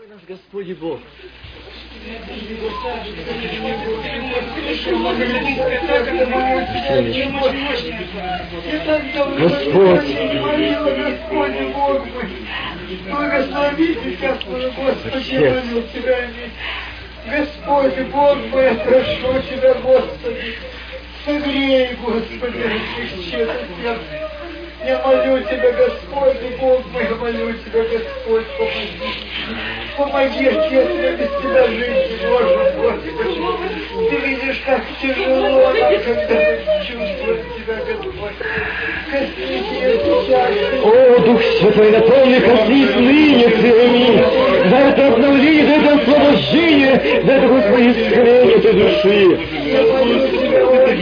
Какой 0.00 0.14
наш 0.14 0.22
Господь 0.26 0.78
Бог. 0.78 1.00
Господь, 9.38 9.74
Господи, 10.96 11.64
Бог 11.74 12.06
мой, 12.06 12.30
тебя, 14.14 14.36
Господи, 14.76 15.34
я 15.34 15.50
молю 15.50 15.82
тебя, 15.92 16.18
Господи, 17.26 18.02
Бог 18.10 18.38
мой, 18.46 18.64
я 18.64 18.74
прошу 18.76 19.42
тебя, 19.50 19.74
Господи, 19.74 20.58
согрей, 21.26 21.94
Господи, 21.96 22.58
очисти 22.58 23.34
это 23.34 23.56
сердце. 23.80 24.30
Я 24.82 24.98
молю 25.04 25.42
Тебя, 25.44 25.72
Господь, 25.72 26.40
Бог 26.58 26.86
мой, 26.86 27.04
я 27.04 27.14
молю 27.14 27.52
Тебя, 27.52 27.84
Господь, 27.84 28.46
помоги. 28.56 29.79
Помоги, 30.00 30.46
Отец, 30.46 30.70
я 30.72 31.12
без 31.12 31.28
Тебя 31.42 31.66
жить 31.66 32.22
можем, 32.30 32.60
Господи. 32.80 33.12
Ты 34.08 34.16
видишь, 34.16 34.62
как 34.64 34.80
тяжело 35.02 35.40
нам, 35.40 35.74
когда 35.74 36.36
мы 36.40 36.56
чувствуем 36.86 37.40
Тебя, 37.54 37.76
Господь. 37.86 38.38
Коснись 39.10 39.68
ее 39.70 39.94
сейчас. 40.00 40.50
О, 40.82 41.18
Дух 41.20 41.42
Святой, 41.42 41.90
наполни, 41.90 42.38
коснись 42.40 42.94
ныне 42.96 43.48
прими. 43.50 44.24
За 44.70 44.76
это 44.76 45.08
обновление, 45.08 45.64
за 45.66 45.72
это 45.74 45.90
освобождение, 45.96 46.94
за 47.22 47.32
это, 47.32 47.46
Господи, 47.48 47.88
исцеление 47.90 48.56
этой 48.56 48.72
души. 48.72 49.38
Я. 49.66 49.80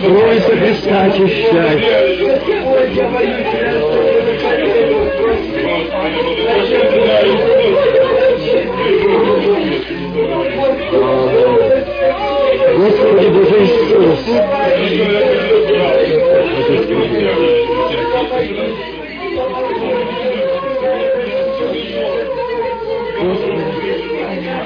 Кройся 0.09 0.57
Христа, 0.57 1.05
очищай. 1.05 1.77
Господь, 2.19 2.93
я 2.97 3.09
молю 3.09 3.39
Тебя, 3.53 3.79
Господи 10.91 11.05
Боже 13.29 13.57
Иисус. 13.63 14.21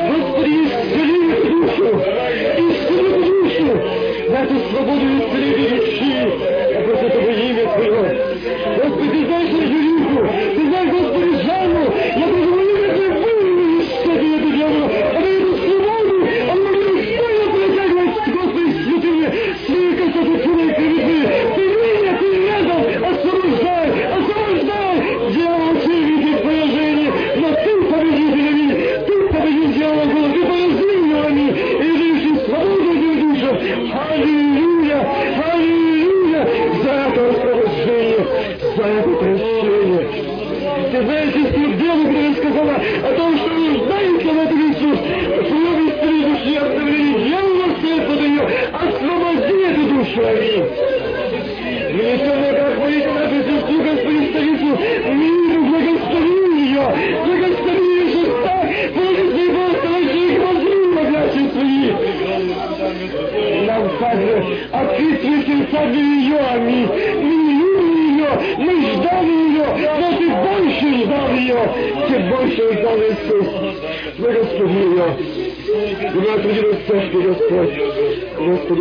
Господи, 0.09 0.55
исцели 0.63 1.23
душу, 1.43 1.89
исцели 2.57 3.11
душу, 3.25 3.69
эту 4.31 4.57
свободу 4.71 5.05
и 5.05 5.19
исцеление 5.19 5.71
души. 5.71 6.13
Я 6.73 6.79
прошу, 6.83 7.07
чтобы 7.09 7.31
имя 7.33 7.65
Твое. 7.75 8.03
Господи, 8.77 9.09
ты 9.09 9.19
знаешь 9.27 9.51
нашу 9.51 9.73
Юрию, 9.73 10.23
ты 10.55 10.61
знаешь, 10.69 10.91
Господи, 10.93 11.31
Жанну, 11.45 11.85
я 12.17 12.27
прошу, 12.29 12.52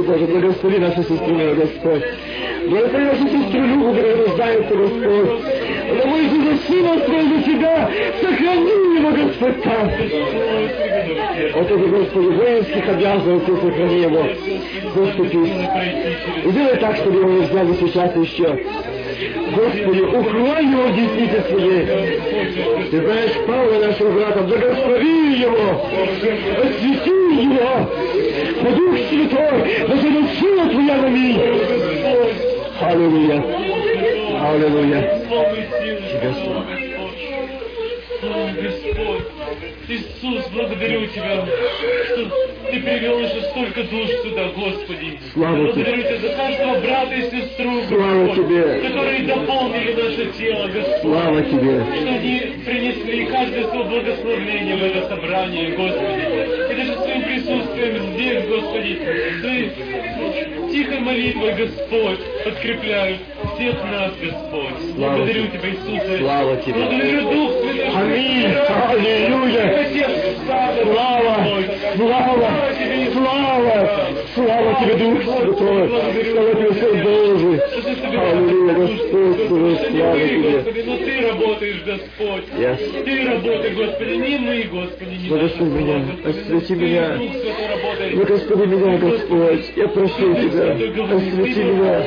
Господи 0.02 0.26
Боже, 0.26 0.26
благослови 0.26 0.80
нашу 0.80 1.04
сестру, 1.04 1.34
моя 1.36 1.54
Господь. 1.54 2.04
Благослови 2.68 3.06
нашу 3.06 3.28
сестру 3.28 3.62
Любу, 3.62 3.94
которая 3.94 4.16
нуждается, 4.18 4.76
Господь. 4.76 5.42
Она 5.92 6.06
молится 6.06 6.36
за 6.36 6.58
сына 6.68 7.06
своего 7.06 7.42
Тебя. 7.44 7.90
Сохрани 8.22 8.72
его, 8.98 9.12
Господь, 9.12 9.62
там. 9.64 9.92
Вот 11.54 11.72
это, 11.72 11.88
Господи, 11.88 12.28
воинских 12.28 12.90
обязанностей 12.90 13.54
сохрани 13.62 14.02
его. 14.02 14.24
Заступись. 14.96 15.70
И 16.46 16.52
делай 16.52 16.78
так, 16.78 16.96
чтобы 16.96 17.20
его 17.20 17.30
не 17.30 17.42
взяли 17.42 17.74
сейчас 17.74 18.16
еще. 18.16 18.60
Господи, 19.56 20.02
укрой 20.02 20.66
его 20.66 20.84
в 20.84 20.96
деснице 20.96 21.44
своей. 21.50 22.90
Ты 22.90 23.06
знаешь 23.06 23.32
Павла, 23.46 23.86
нашего 23.86 24.12
брата, 24.12 24.42
благослови 24.42 25.42
его, 25.42 25.86
освети 26.64 27.22
его, 27.44 27.90
по 28.62 28.72
Дух 28.72 28.96
Святой, 29.10 29.88
будет 29.88 30.30
сила 30.40 30.70
Твоя 30.70 30.98
на 30.98 31.10
миг. 31.10 31.42
Аллилуйя. 32.82 33.44
Аллилуйя. 34.42 35.02
Тебе 36.10 36.34
слава. 36.44 36.66
Господь, 38.62 39.24
Иисус, 39.88 40.48
благодарю 40.54 41.08
Тебя, 41.08 41.46
что 42.06 42.30
Ты 42.70 42.80
привел 42.80 43.18
уже 43.18 43.42
столько 43.50 43.84
душ 43.84 44.10
сюда, 44.24 44.48
Господи. 44.56 45.20
Слава 45.34 45.56
благодарю 45.56 46.04
Тебя 46.04 46.18
за 46.18 46.30
каждого 46.30 46.80
брата 46.82 47.16
и 47.16 47.22
сестру, 47.32 47.82
Слава 47.88 48.26
Господь, 48.28 48.48
Тебе. 48.48 48.64
которые 48.88 49.24
дополнили 49.24 49.94
наше 49.94 50.26
тело, 50.38 50.68
Господь. 50.68 51.02
Слава 51.02 51.42
Тебе. 51.42 51.84
Что 51.84 52.10
они 52.10 52.40
принесли 52.64 53.26
каждое 53.26 53.68
свое 53.70 53.84
благословение 53.86 54.76
в 54.76 54.84
это 54.84 55.10
собрание, 55.10 55.72
Господи. 55.72 56.61
Присутствием 57.32 58.14
здесь, 58.14 58.46
Господи, 58.46 59.00
своей 59.02 59.72
тихой 60.70 61.00
молитвой, 61.00 61.54
Господь, 61.54 62.20
подкрепляют 62.44 63.22
всех 63.56 63.76
нас, 63.86 64.12
Господь. 64.22 64.96
Слава 64.96 65.16
Благодарю. 65.16 65.48
Тебя, 65.48 65.70
Иисусе. 65.70 66.18
Слава 66.20 66.58
Тебе. 66.58 66.74
Благодарю 66.74 67.32
Дух 67.32 67.52
Святой. 67.62 67.88
Аминь. 67.96 68.52
Ты 68.52 68.74
Аллилуйя. 68.98 69.64
Слава, 70.84 71.38
слава, 71.96 72.50
слава, 73.14 73.88
слава 74.34 74.78
тебе, 74.82 74.96
Дух 74.96 75.24
Святой, 75.24 75.90
слава 76.32 76.56
тебе, 76.56 76.74
Сын 76.74 77.04
Божий. 77.04 77.60
Аллилуйя, 78.18 78.74
Господь, 78.74 79.48
слава 79.48 79.76
тебе. 79.76 80.52
Господи, 80.52 80.82
но 80.86 80.98
Ты 80.98 81.12
работаешь, 81.28 81.84
Господь. 81.86 82.46
Ты 83.06 83.14
работаешь, 83.26 83.76
Господи, 83.76 84.14
не 84.14 84.38
мы, 84.38 84.64
Господи, 84.72 85.16
не 85.16 85.30
наши 85.30 85.64
меня, 85.64 85.98
Господи. 86.00 86.30
освети 86.30 86.74
меня. 86.76 87.08
Работает. 87.12 88.16
Благослови 88.16 88.66
меня, 88.68 88.98
Господь, 88.98 89.66
я 89.76 89.88
прошу 89.88 90.36
тебя, 90.36 90.72
освети 90.72 91.64
меня. 91.64 92.04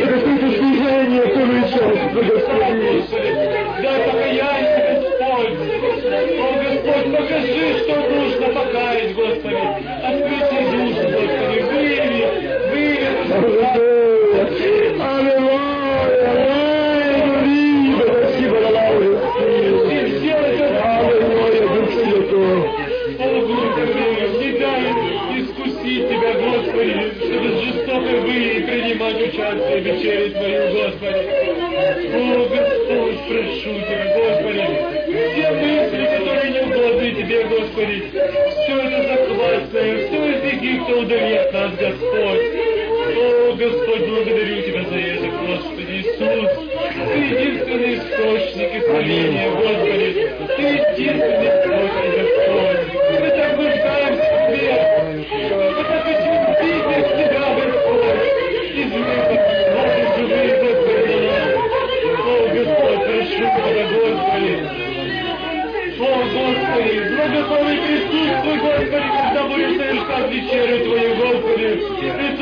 Благослови 0.00 0.56
служение, 0.56 1.22
вторую 1.22 1.62
часть, 1.62 2.12
благослови. 2.12 3.04
Дай 3.82 3.98
покаяние, 4.04 4.63
что 7.84 7.96
нужно 8.08 8.46
покаять, 8.48 9.14
Господи. 9.14 9.56
Освети 10.02 10.58
душу, 10.70 11.04
Господи. 11.04 11.58
Выяви, 11.70 12.24
выяви. 12.70 13.12
Аллилуйя, 15.04 15.22
аллилуйя, 15.24 15.68
аллилуйя, 17.24 18.04
спасибо, 18.06 18.56
Аллилуйя. 18.64 20.00
Аллилуйя, 20.94 21.64
Дух 21.74 21.88
Святой. 21.92 22.60
О, 23.18 23.40
Господи, 23.46 24.04
не 24.40 24.50
дай 24.58 24.82
искусить 25.40 26.04
Тебя, 26.08 26.32
Господи, 26.34 26.96
чтобы 27.20 27.48
с 27.48 27.58
жестокой 27.60 28.18
выей 28.20 28.58
принимать 28.62 29.18
участие 29.20 29.76
в 29.80 29.84
вечере 29.84 30.26
благодарю 44.24 44.62
Тебя 44.62 44.82
за 44.84 44.96
это, 44.96 45.26
Господи 45.36 45.92
Иисус. 45.92 46.50
Ты 47.12 47.18
единственный 47.18 47.94
источник 47.96 48.70
исправления, 48.82 49.50
Господи. 49.50 50.08
Ты 50.56 50.62
единственный 50.62 51.48
источник, 51.48 52.14
Господи. 52.24 52.92
Мы 53.20 53.28
так 53.30 53.52
нуждаемся 53.56 54.24
в 54.24 54.42
Тебе. 54.48 54.74
Мы 55.50 55.70
так 55.74 56.02
хотим 56.04 56.34
видеть 56.60 57.08
Тебя, 57.14 57.44
Господь. 57.54 58.20
Изменить 58.74 59.42
наши 59.74 60.02
живые, 60.16 60.52
Господи. 60.64 61.16
О, 62.16 62.48
Господь, 62.54 63.00
прошу 63.04 63.44
Тебя, 63.54 63.84
Господи. 63.92 64.54
О, 65.96 66.12
Господи, 66.34 66.94
благослови 67.14 67.76
присутствуй, 67.78 68.56
Господи, 68.58 68.86
когда 68.90 69.42
будешь 69.48 69.76
совершать 69.76 70.28
вечерю 70.30 70.76
Твою, 70.84 71.10
Господи. 71.14 71.68
Ты 72.00 72.33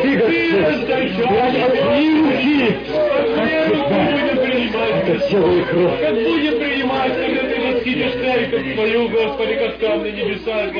Ты, 0.00 0.16
Господь. 0.16 1.12
Я 1.30 1.66
от 1.66 1.72
Твоей 1.78 2.14
руки. 2.20 2.76
От 2.92 3.34
Твоей 3.34 3.64
руки 3.68 3.94
будем 4.12 4.36
принимать, 4.42 5.08
Это 5.08 5.28
тело 5.28 5.64
кровь. 5.64 6.00
будем 6.24 6.54
принимать, 6.58 7.12
когда 7.14 7.42
Ты 7.42 7.56
восхитишь 7.60 8.12
церковь 8.12 8.74
Твою, 8.74 9.08
Господи, 9.08 9.54
как 9.54 9.72
там 9.78 10.02
на 10.02 10.06
небесах. 10.06 10.72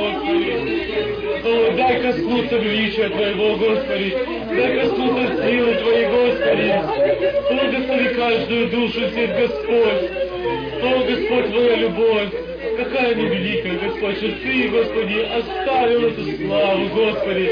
О, 1.45 1.73
дай 1.77 2.01
коснуться 2.03 2.57
величия 2.57 3.09
Твоего, 3.09 3.57
Господи. 3.57 4.17
Дай 4.57 4.81
коснуться 4.81 5.45
силы 5.45 5.75
Твоей, 5.75 6.07
Господи. 6.07 6.73
Благослови 7.53 8.09
каждую 8.15 8.69
душу, 8.69 9.01
здесь, 9.09 9.31
Господь. 9.31 10.11
О, 10.83 11.05
Господь, 11.07 11.51
Твоя 11.51 11.77
любовь. 11.77 12.29
Какая 12.77 13.13
она 13.13 13.23
великая, 13.23 13.79
Господь, 13.79 14.17
что 14.17 14.29
Ты, 14.29 14.69
Господи, 14.69 15.19
оставил 15.21 16.07
эту 16.07 16.25
славу, 16.37 16.89
Господи. 16.89 17.47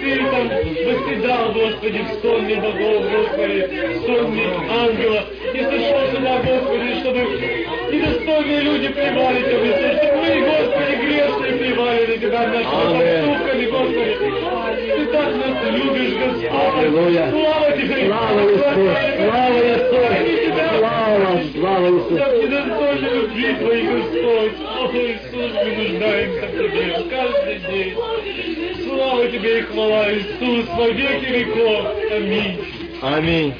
Ты 0.00 0.16
там 0.30 0.48
восседал, 0.48 1.52
Господи, 1.52 1.98
в 1.98 2.22
сонме 2.22 2.56
богов, 2.56 3.10
Господи, 3.10 3.60
в 3.94 4.06
сонме 4.06 4.46
ангела. 4.70 5.24
И 5.52 5.58
сошел 5.58 6.12
сюда, 6.12 6.42
Господи, 6.42 7.00
чтобы 7.00 7.20
недостойные 7.92 8.60
люди 8.60 8.88
плевали 8.88 9.42
Тебе, 9.42 9.70
чтобы 9.74 10.16
мы, 10.18 10.40
Господи, 10.40 10.94
грешные 11.04 11.52
плевали 11.52 12.06
на 12.06 12.16
Тебя 12.18 12.46
нашими 12.48 12.94
Аминь. 12.94 13.53
Ты 13.74 15.06
так 15.06 15.34
нас 15.34 15.56
любишь, 15.72 16.14
Господь. 16.14 16.50
Слава 17.30 17.72
Тебе. 17.72 18.06
Слава 18.06 18.40
Иисус! 18.40 18.94
Слава 19.16 19.60
Иисус! 19.64 20.04
Слава! 20.78 21.30
Слава 21.54 21.88
Иисус! 21.88 22.18
Так 22.18 22.32
недостойно 22.42 23.06
любви 23.14 23.54
Твоей, 23.54 23.86
Господь. 23.86 24.56
О, 24.64 24.90
Иисус, 24.94 25.52
мы 25.54 25.70
нуждаемся 25.76 26.46
в 26.46 26.52
Тебе 26.52 26.86
каждый 27.10 27.58
день. 27.70 27.94
Слава 28.84 29.28
Тебе 29.28 29.58
и 29.58 29.62
хвала, 29.62 30.04
Иисус, 30.12 30.66
во 30.76 30.86
веки 30.88 31.26
веков. 31.26 31.86
Аминь. 32.12 32.58
Аминь. 33.02 33.54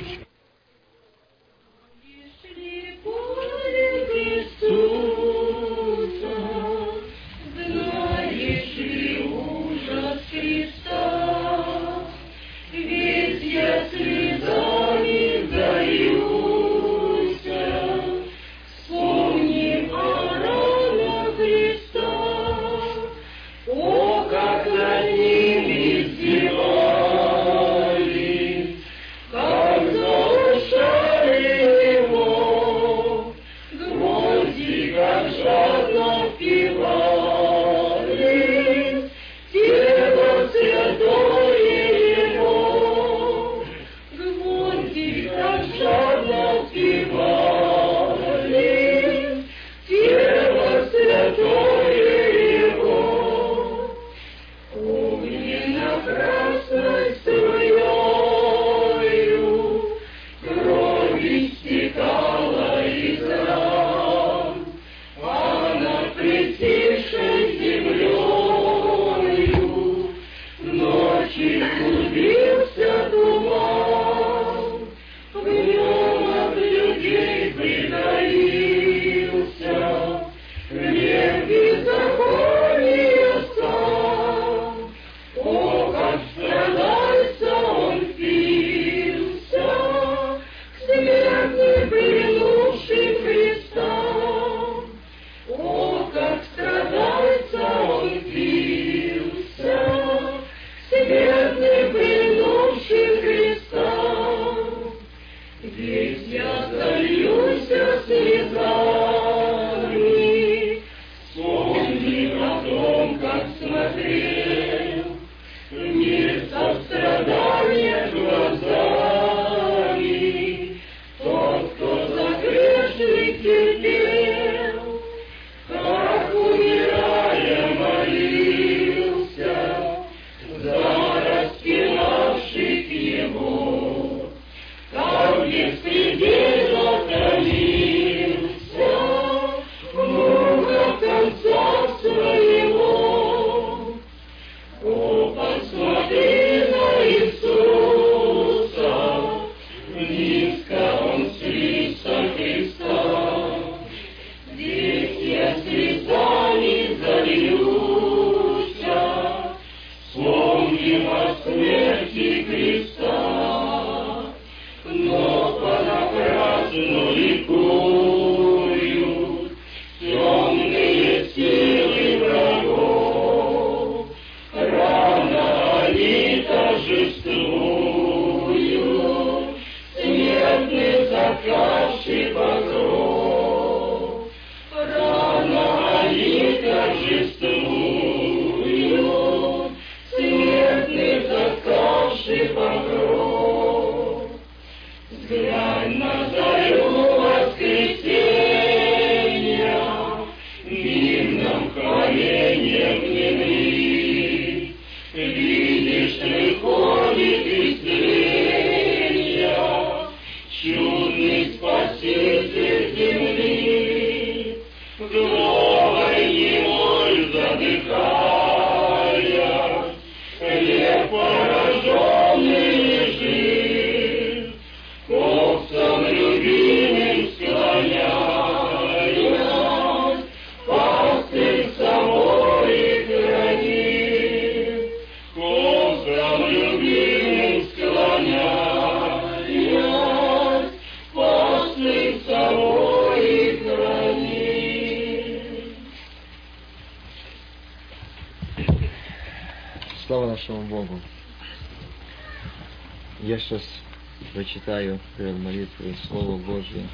Прочитаю 254.64 254.98
перед 255.16 255.38
молитвой 255.38 255.96
Слово 256.08 256.38
Божье. 256.38 256.88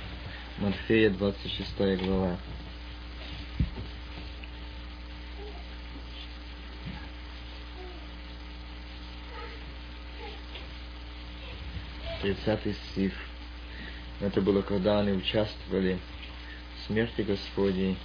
Матфея, 0.59 1.11
26 1.11 2.05
глава. 2.05 2.37
Тридцатый 12.23 12.75
стих. 12.91 13.13
Это 14.21 14.41
было, 14.43 14.63
когда 14.63 15.01
они 15.01 15.13
участвовали 15.13 15.99
в 16.77 16.87
смерти 16.87 17.23
Господней, 17.23 17.97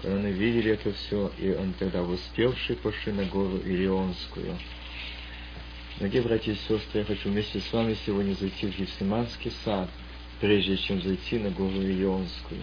когда 0.00 0.16
они 0.16 0.32
видели 0.32 0.72
это 0.72 0.92
все, 0.92 1.30
и 1.38 1.50
он 1.50 1.74
тогда 1.74 2.02
воспевший 2.02 2.76
пошли 2.76 3.12
на 3.12 3.24
гору 3.24 3.58
Илионскую. 3.58 4.56
Дорогие 5.98 6.20
братья 6.20 6.52
и 6.52 6.56
сестры, 6.56 7.00
я 7.00 7.04
хочу 7.06 7.30
вместе 7.30 7.58
с 7.58 7.72
вами 7.72 7.96
сегодня 8.04 8.34
зайти 8.34 8.66
в 8.66 8.78
Гефсиманский 8.78 9.50
сад, 9.64 9.88
прежде 10.42 10.76
чем 10.76 11.00
зайти 11.00 11.38
на 11.38 11.48
гору 11.48 11.80
Илионскую. 11.80 12.60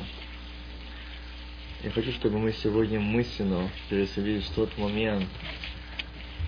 Я 1.84 1.90
хочу, 1.90 2.12
чтобы 2.12 2.38
мы 2.38 2.54
сегодня 2.54 3.00
мысленно 3.00 3.72
переселились 3.90 4.44
в 4.44 4.54
тот 4.54 4.78
момент, 4.78 5.28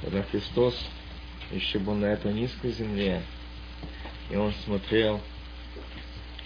когда 0.03 0.21
Христос 0.21 0.79
еще 1.51 1.79
был 1.79 1.95
на 1.95 2.05
этой 2.05 2.31
низкой 2.31 2.69
земле, 2.69 3.23
и 4.29 4.35
Он 4.35 4.53
смотрел 4.63 5.21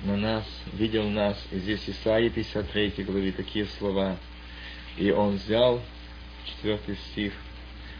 на 0.05 0.15
нас, 0.15 0.45
видел 0.71 1.09
нас. 1.09 1.37
И 1.51 1.57
здесь 1.57 1.83
Исаия 1.85 2.29
53 2.29 3.03
главе 3.03 3.33
такие 3.33 3.65
слова. 3.77 4.17
И 4.95 5.11
Он 5.11 5.35
взял, 5.35 5.81
четвертый 6.45 6.95
стих, 7.11 7.33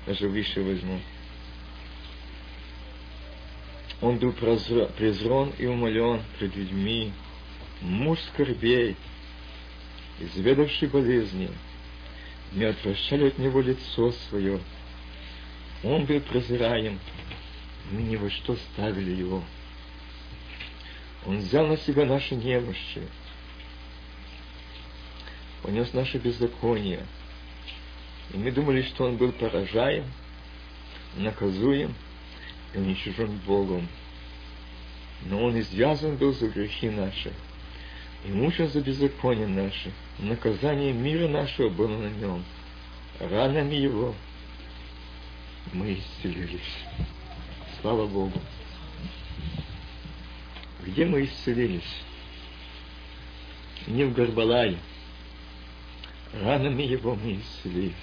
даже 0.05 0.29
выше 0.29 0.61
возьму. 0.61 1.01
Он 4.01 4.17
был 4.17 4.31
презрен 4.31 5.51
и 5.57 5.65
умолен 5.65 6.21
пред 6.37 6.55
людьми, 6.55 7.11
муж 7.81 8.19
скорбей, 8.33 8.95
изведавший 10.19 10.87
болезни, 10.87 11.49
не 12.53 12.63
отвращали 12.63 13.27
от 13.27 13.37
него 13.37 13.61
лицо 13.61 14.11
свое. 14.29 14.59
Он 15.83 16.05
был 16.05 16.21
презираем, 16.21 16.99
мы 17.91 18.01
ни 18.03 18.15
во 18.15 18.29
что 18.29 18.55
ставили 18.55 19.11
его. 19.11 19.43
Он 21.25 21.39
взял 21.39 21.67
на 21.67 21.77
себя 21.77 22.05
наши 22.05 22.35
немощи, 22.35 23.01
понес 25.61 25.91
наши 25.93 26.17
беззакония. 26.17 27.05
И 28.33 28.37
мы 28.37 28.51
думали, 28.51 28.81
что 28.83 29.05
он 29.05 29.17
был 29.17 29.33
поражаем, 29.33 30.05
наказуем 31.17 31.93
и 32.73 32.77
уничтожен 32.77 33.37
Богом. 33.45 33.87
Но 35.25 35.43
он 35.43 35.59
извязан 35.59 36.15
был 36.15 36.33
за 36.33 36.47
грехи 36.47 36.89
наши, 36.89 37.33
и 38.25 38.31
мучен 38.31 38.69
за 38.69 38.81
беззаконие 38.81 39.47
наши. 39.47 39.91
Наказание 40.19 40.93
мира 40.93 41.27
нашего 41.27 41.69
было 41.69 41.97
на 41.97 42.09
нем. 42.09 42.43
Ранами 43.19 43.75
его 43.75 44.15
мы 45.73 45.93
исцелились. 45.93 46.85
Слава 47.81 48.07
Богу 48.07 48.39
где 50.89 51.05
мы 51.05 51.23
исцелились? 51.25 52.03
Не 53.87 54.05
в 54.05 54.13
Гарбалае. 54.13 54.77
Ранами 56.33 56.83
его 56.83 57.15
мы 57.15 57.37
исцелились. 57.37 57.93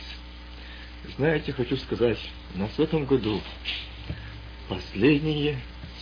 Знаете, 1.17 1.53
хочу 1.53 1.77
сказать, 1.77 2.19
у 2.55 2.59
нас 2.59 2.71
в 2.73 2.81
этом 2.81 3.05
году 3.05 3.41
последнее 4.69 5.59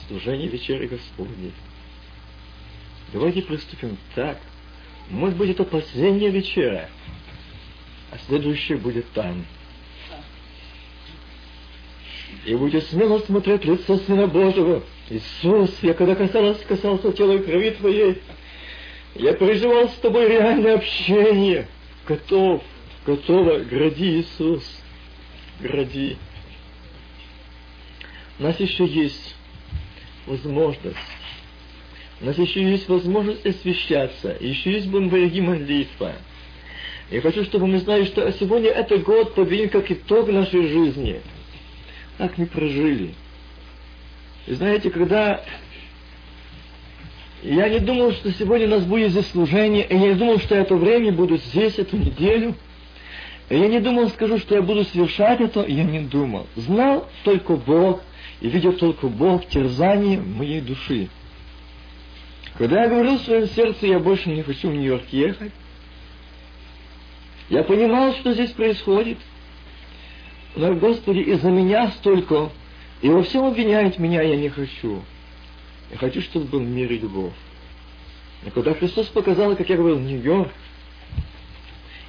служение 0.07 0.49
вечери 0.49 0.87
Господней. 0.87 1.53
Давайте 3.13 3.43
приступим 3.43 3.97
так. 4.15 4.39
Может 5.11 5.37
быть, 5.37 5.51
это 5.51 5.65
последняя 5.65 6.31
вечера, 6.31 6.89
а 8.11 8.19
следующая 8.27 8.77
будет 8.77 9.11
там. 9.13 9.45
И 12.45 12.55
будете 12.55 12.81
смело 12.87 13.19
смотреть 13.21 13.65
лицо 13.65 13.97
Сына 13.99 14.27
Божьего, 14.27 14.83
Иисус, 15.11 15.71
я 15.83 15.95
когда 15.95 16.15
касался, 16.15 16.65
касался 16.65 17.13
тела 17.13 17.33
и 17.33 17.39
крови 17.39 17.71
Твоей, 17.71 18.23
я 19.15 19.35
переживал 19.35 19.89
с 19.89 19.95
Тобой 19.95 20.29
реальное 20.29 20.75
общение. 20.75 21.69
Готов, 22.07 22.63
готово, 23.07 23.61
гради, 23.61 24.21
Иисус, 24.21 24.65
гради. 25.61 26.17
У 28.39 28.43
нас 28.43 28.59
еще 28.59 28.85
есть 28.87 29.35
возможность. 30.27 30.97
У 32.21 32.27
нас 32.27 32.39
еще 32.39 32.63
есть 32.63 32.89
возможность 32.89 33.45
освещаться. 33.47 34.37
Еще 34.41 34.73
есть 34.73 34.89
бомбарги 34.89 35.41
молитва. 35.41 36.13
Я 37.11 37.21
хочу, 37.21 37.45
чтобы 37.45 37.67
мы 37.67 37.79
знали, 37.79 38.05
что 38.05 38.31
сегодня 38.33 38.71
это 38.71 38.99
год 38.99 39.35
подвинет 39.35 39.73
как 39.73 39.91
итог 39.91 40.29
нашей 40.29 40.67
жизни. 40.67 41.21
Как 42.19 42.39
мы 42.39 42.47
прожили. 42.47 43.15
И 44.47 44.55
знаете, 44.55 44.91
когда 44.91 45.45
я 47.43 47.69
не 47.69 47.79
думал, 47.79 48.13
что 48.13 48.33
сегодня 48.33 48.67
у 48.67 48.71
нас 48.71 48.85
будет 48.85 49.11
здесь 49.11 49.27
служение, 49.29 49.87
и 49.87 49.95
я 49.95 50.09
не 50.09 50.15
думал, 50.15 50.39
что 50.39 50.55
это 50.55 50.75
время 50.77 51.13
буду 51.13 51.37
здесь, 51.37 51.79
эту 51.79 51.97
неделю. 51.97 52.55
И 53.51 53.59
я 53.59 53.69
не 53.69 53.81
думал, 53.81 54.09
скажу, 54.09 54.39
что 54.39 54.55
я 54.55 54.63
буду 54.63 54.85
совершать 54.85 55.41
это, 55.41 55.65
я 55.67 55.85
не 55.85 56.01
думал. 56.01 56.47
Знал 56.57 57.09
только 57.23 57.57
Бог, 57.57 58.01
и 58.45 58.49
видел 58.51 58.75
только 58.75 59.09
Бог 59.09 59.47
терзание 59.47 60.21
моей 60.21 60.61
души. 60.61 61.09
Когда 62.59 62.83
я 62.83 62.91
говорил 62.91 63.17
в 63.17 63.23
своем 63.23 63.49
сердце, 63.49 63.87
я 63.87 63.99
больше 63.99 64.29
не 64.29 64.43
хочу 64.43 64.69
в 64.69 64.75
Нью-Йорк 64.75 65.05
ехать, 65.13 65.53
я 67.49 67.63
понимал, 67.65 68.13
что 68.17 68.35
здесь 68.35 68.51
происходит. 68.51 69.17
Но, 70.57 70.75
Господи, 70.75 71.21
из-за 71.21 71.51
меня 71.51 71.89
столько 71.93 72.51
и 73.01 73.09
во 73.09 73.23
всем 73.23 73.47
обвиняет 73.47 73.99
меня, 73.99 74.21
я 74.21 74.37
не 74.37 74.51
хочу. 74.51 75.03
Я 75.91 75.97
хочу, 75.97 76.21
чтобы 76.21 76.45
был 76.45 76.61
мир 76.61 76.93
и 76.93 76.99
любовь. 76.99 77.33
И 78.45 78.51
когда 78.51 78.75
Христос 78.75 79.07
показал, 79.07 79.57
как 79.57 79.71
я 79.71 79.79
говорил, 79.79 80.01
Нью-Йорк, 80.01 80.53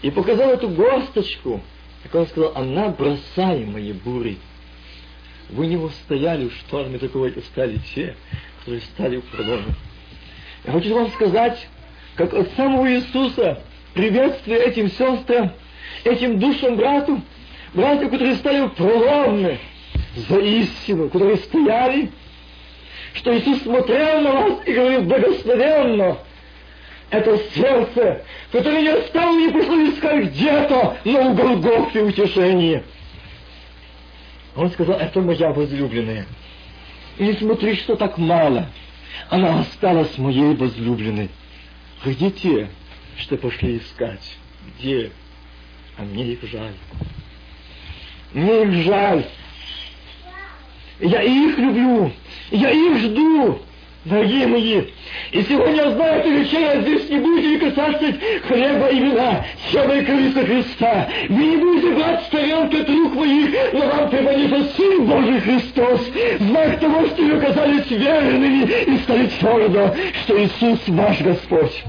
и 0.01 0.11
показал 0.11 0.49
эту 0.49 0.67
горсточку, 0.67 1.61
как 2.03 2.13
он 2.13 2.27
сказал, 2.27 2.51
она 2.57 2.89
бросаемые 2.89 3.93
бури. 3.93 4.37
Вы 5.49 5.67
не 5.67 5.77
устояли 5.77 6.47
в 6.47 6.53
шторме 6.53 6.97
такого, 6.97 7.29
как 7.29 7.41
стали 7.41 7.79
те, 7.93 8.15
которые 8.59 8.81
стали 8.81 9.17
в. 9.17 9.75
Я 10.65 10.71
хочу 10.71 10.95
вам 10.95 11.11
сказать, 11.11 11.67
как 12.15 12.33
от 12.33 12.51
самого 12.53 12.91
Иисуса 12.91 13.61
приветствие 13.93 14.59
этим 14.59 14.89
сестрам, 14.89 15.51
этим 16.03 16.39
душам 16.39 16.75
брату, 16.75 17.21
братьям, 17.73 18.09
которые 18.09 18.35
стали 18.35 18.65
в 18.65 18.69
проломе, 18.69 19.59
за 20.15 20.39
истину, 20.39 21.09
которые 21.09 21.37
стояли, 21.37 22.09
что 23.13 23.37
Иисус 23.37 23.61
смотрел 23.61 24.21
на 24.21 24.31
вас 24.31 24.59
и 24.65 24.73
говорил 24.73 25.01
благословенно. 25.03 26.17
Это 27.11 27.37
сердце, 27.53 28.23
которое 28.51 28.81
не 28.81 28.89
оставил, 28.89 29.37
не 29.37 29.49
пришло 29.49 29.75
искать 29.75 30.25
где-то 30.25 30.97
на 31.05 31.33
Голгофе 31.33 32.01
утешение. 32.01 32.83
Он 34.55 34.71
сказал, 34.71 34.99
это 34.99 35.21
моя 35.21 35.51
возлюбленная. 35.51 36.25
И 37.17 37.33
смотри, 37.33 37.75
что 37.75 37.95
так 37.95 38.17
мало. 38.17 38.69
Она 39.29 39.61
осталась 39.61 40.17
моей 40.17 40.55
возлюбленной. 40.55 41.29
Где 42.03 42.31
те, 42.31 42.69
что 43.17 43.37
пошли 43.37 43.77
искать? 43.77 44.37
Где? 44.77 45.11
А 45.97 46.03
мне 46.03 46.33
их 46.33 46.43
жаль. 46.43 46.73
Мне 48.33 48.63
их 48.63 48.85
жаль. 48.85 49.25
Я 50.99 51.21
их 51.21 51.57
люблю, 51.57 52.11
я 52.51 52.69
их 52.71 52.97
жду, 52.99 53.61
дорогие 54.05 54.47
мои. 54.47 54.81
И 55.31 55.41
сегодня 55.43 55.91
знаю, 55.91 56.21
что 56.21 56.29
вечеря 56.29 56.81
здесь 56.81 57.09
не 57.09 57.19
будете 57.19 57.69
касаться 57.69 58.13
хлеба 58.47 58.87
и 58.87 58.99
вина, 58.99 59.45
тела 59.71 59.99
и 59.99 60.05
крови 60.05 60.31
Христа. 60.31 61.09
Вы 61.29 61.43
не 61.43 61.57
будете 61.57 61.95
брать 61.95 62.23
с 62.23 62.29
тарелки 62.29 62.75
от 62.75 62.89
рук 62.89 63.15
моих, 63.15 63.73
но 63.73 63.79
вам 63.87 64.09
преподнесет 64.09 64.75
Сын 64.75 65.05
Божий 65.05 65.39
Христос. 65.39 66.01
Знак 66.39 66.79
того, 66.79 67.07
что 67.07 67.21
вы 67.23 67.37
оказались 67.37 67.89
верными 67.89 68.63
и 68.63 68.97
стали 68.99 69.27
твердо, 69.27 69.95
что 70.23 70.43
Иисус 70.43 70.79
ваш 70.87 71.21
Господь. 71.21 71.83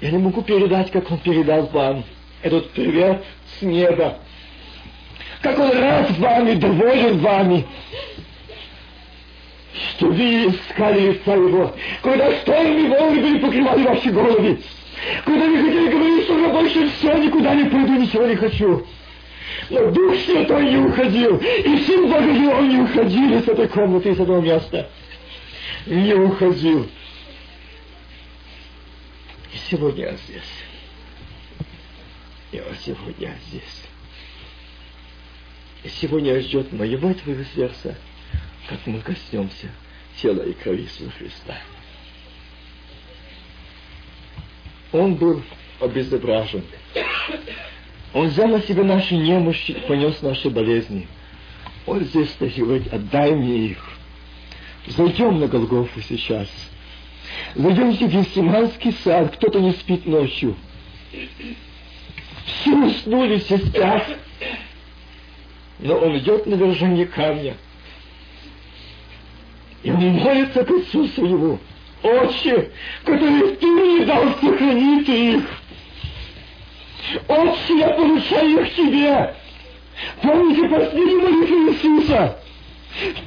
Я 0.00 0.10
не 0.12 0.18
могу 0.18 0.42
передать, 0.42 0.90
как 0.90 1.10
Он 1.10 1.18
передал 1.18 1.66
вам 1.66 2.04
этот 2.42 2.70
привет 2.70 3.22
с 3.58 3.62
неба. 3.62 4.18
Как 5.42 5.58
Он 5.58 5.70
рад 5.72 6.10
вами, 6.18 6.54
доволен 6.54 7.18
вами, 7.18 7.66
что 9.72 10.08
вы 10.08 10.48
искали 10.48 11.12
лица 11.12 11.34
Его, 11.34 11.74
когда 12.02 12.32
штормы 12.40 12.88
волны 12.88 13.20
были 13.20 13.38
покрывали 13.38 13.82
ваши 13.84 14.10
головы. 14.10 14.60
Когда 15.24 15.46
Михаил 15.46 15.90
говорит, 15.90 16.24
что 16.24 16.38
я 16.38 16.48
больше 16.50 16.90
все, 16.90 17.16
никуда 17.16 17.54
не 17.54 17.64
пойду, 17.70 17.94
ничего 17.94 18.26
не 18.26 18.36
хочу. 18.36 18.86
Но 19.70 19.90
Дух 19.90 20.14
Святой 20.26 20.70
не 20.70 20.76
уходил, 20.76 21.36
и 21.38 21.78
Сын 21.84 22.10
Божий, 22.10 22.48
он 22.48 22.68
не 22.68 22.78
уходил 22.78 23.38
из 23.38 23.48
этой 23.48 23.68
комнаты, 23.68 24.10
из 24.10 24.20
этого 24.20 24.40
места. 24.40 24.90
Не 25.86 26.12
уходил. 26.14 26.86
И 29.54 29.56
сегодня 29.70 30.04
я 30.04 30.16
здесь. 30.16 30.42
Вот 32.52 32.76
сегодня 32.84 33.28
я 33.28 33.34
здесь. 33.48 33.89
Сегодня 35.84 36.38
ждет 36.40 36.72
моего 36.72 37.14
твоего 37.14 37.42
сердца, 37.54 37.96
как 38.68 38.86
мы 38.86 39.00
коснемся 39.00 39.70
тела 40.20 40.42
и 40.42 40.52
крови 40.52 40.82
Иисуса 40.82 41.10
Христа. 41.18 41.56
Он 44.92 45.14
был 45.14 45.42
обезображен. 45.80 46.64
Он 48.12 48.28
взял 48.28 48.48
на 48.48 48.60
себя 48.62 48.84
наши 48.84 49.14
немощи 49.16 49.72
понес 49.86 50.20
наши 50.20 50.50
болезни. 50.50 51.06
Он 51.86 52.04
здесь 52.04 52.36
говорит, 52.38 52.92
отдай 52.92 53.32
мне 53.32 53.66
их. 53.66 53.90
Зайдем 54.86 55.40
на 55.40 55.46
Голгофу 55.46 56.00
сейчас. 56.02 56.48
Зайдемте 57.54 58.06
в 58.06 58.10
Гефсиманский 58.10 58.92
сад, 59.04 59.36
кто-то 59.36 59.60
не 59.60 59.72
спит 59.72 60.04
ночью. 60.06 60.56
Все 62.44 62.74
уснули, 62.74 63.38
все 63.38 63.58
спят. 63.58 64.18
Но 65.80 65.96
он 65.96 66.18
идет 66.18 66.46
на 66.46 66.54
вершине 66.54 67.06
камня. 67.06 67.56
И 69.82 69.90
он 69.90 70.00
молится 70.00 70.62
к 70.62 70.70
Отцу 70.70 71.06
Своему. 71.08 71.58
Отче, 72.02 72.70
который 73.04 73.56
Ты 73.56 73.66
мне 73.66 74.04
дал, 74.04 74.24
сохрани 74.40 75.04
Ты 75.04 75.34
их. 75.36 75.44
Отче, 77.28 77.78
я 77.78 77.88
поручаю 77.90 78.60
их 78.60 78.74
Тебе. 78.74 79.34
Помните 80.22 80.68
последнюю 80.68 81.20
молитву 81.20 81.70
Иисуса? 81.70 82.38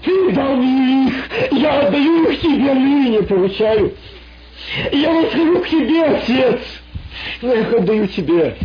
Ты 0.04 0.32
дал 0.32 0.56
мне 0.56 1.08
их, 1.08 1.14
я 1.52 1.80
отдаю 1.80 2.30
их 2.30 2.40
Тебе, 2.40 2.74
ныне 2.74 3.24
поручаю. 3.24 3.94
Я 4.92 5.12
восхожу 5.12 5.60
к 5.60 5.70
Тебе, 5.70 6.04
Отец, 6.04 6.62
но 7.42 7.54
я 7.54 7.62
их 7.62 7.74
отдаю 7.74 8.08
Тебе. 8.08 8.58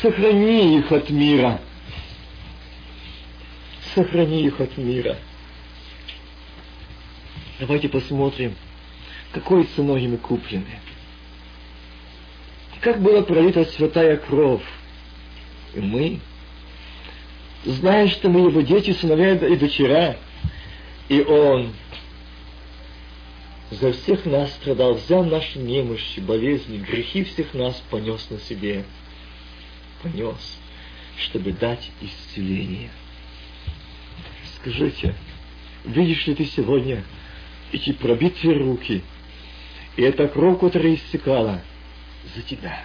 Сохрани 0.00 0.78
их 0.78 0.90
от 0.90 1.10
мира. 1.10 1.60
Сохрани 4.04 4.44
их 4.44 4.60
от 4.60 4.76
мира. 4.76 5.16
Давайте 7.60 7.88
посмотрим, 7.88 8.56
какой 9.32 9.64
ценой 9.64 10.02
ими 10.02 10.16
куплены. 10.16 10.80
Как 12.80 13.00
была 13.00 13.22
пролита 13.22 13.64
святая 13.64 14.16
кровь. 14.16 14.64
И 15.74 15.80
мы, 15.80 16.20
зная, 17.64 18.08
что 18.08 18.28
мы 18.28 18.40
его 18.48 18.60
дети, 18.60 18.92
сыновья 18.92 19.34
и 19.34 19.56
дочера, 19.56 20.16
и 21.08 21.20
он 21.20 21.72
за 23.70 23.92
всех 23.92 24.26
нас 24.26 24.52
страдал, 24.54 24.94
взял 24.94 25.24
наши 25.24 25.58
немощи, 25.58 26.20
болезни, 26.20 26.78
грехи 26.78 27.24
всех 27.24 27.54
нас 27.54 27.82
понес 27.90 28.28
на 28.30 28.38
себе. 28.40 28.84
Понес, 30.02 30.58
чтобы 31.16 31.52
дать 31.52 31.90
исцеление. 32.00 32.90
Скажите, 34.64 35.14
видишь 35.84 36.26
ли 36.26 36.34
ты 36.34 36.46
сегодня 36.46 37.04
эти 37.70 37.92
пробитые 37.92 38.56
руки, 38.56 39.02
и 39.94 40.02
эта 40.02 40.26
кровь, 40.26 40.58
которая 40.58 40.94
истекала 40.94 41.60
за 42.34 42.40
тебя, 42.40 42.80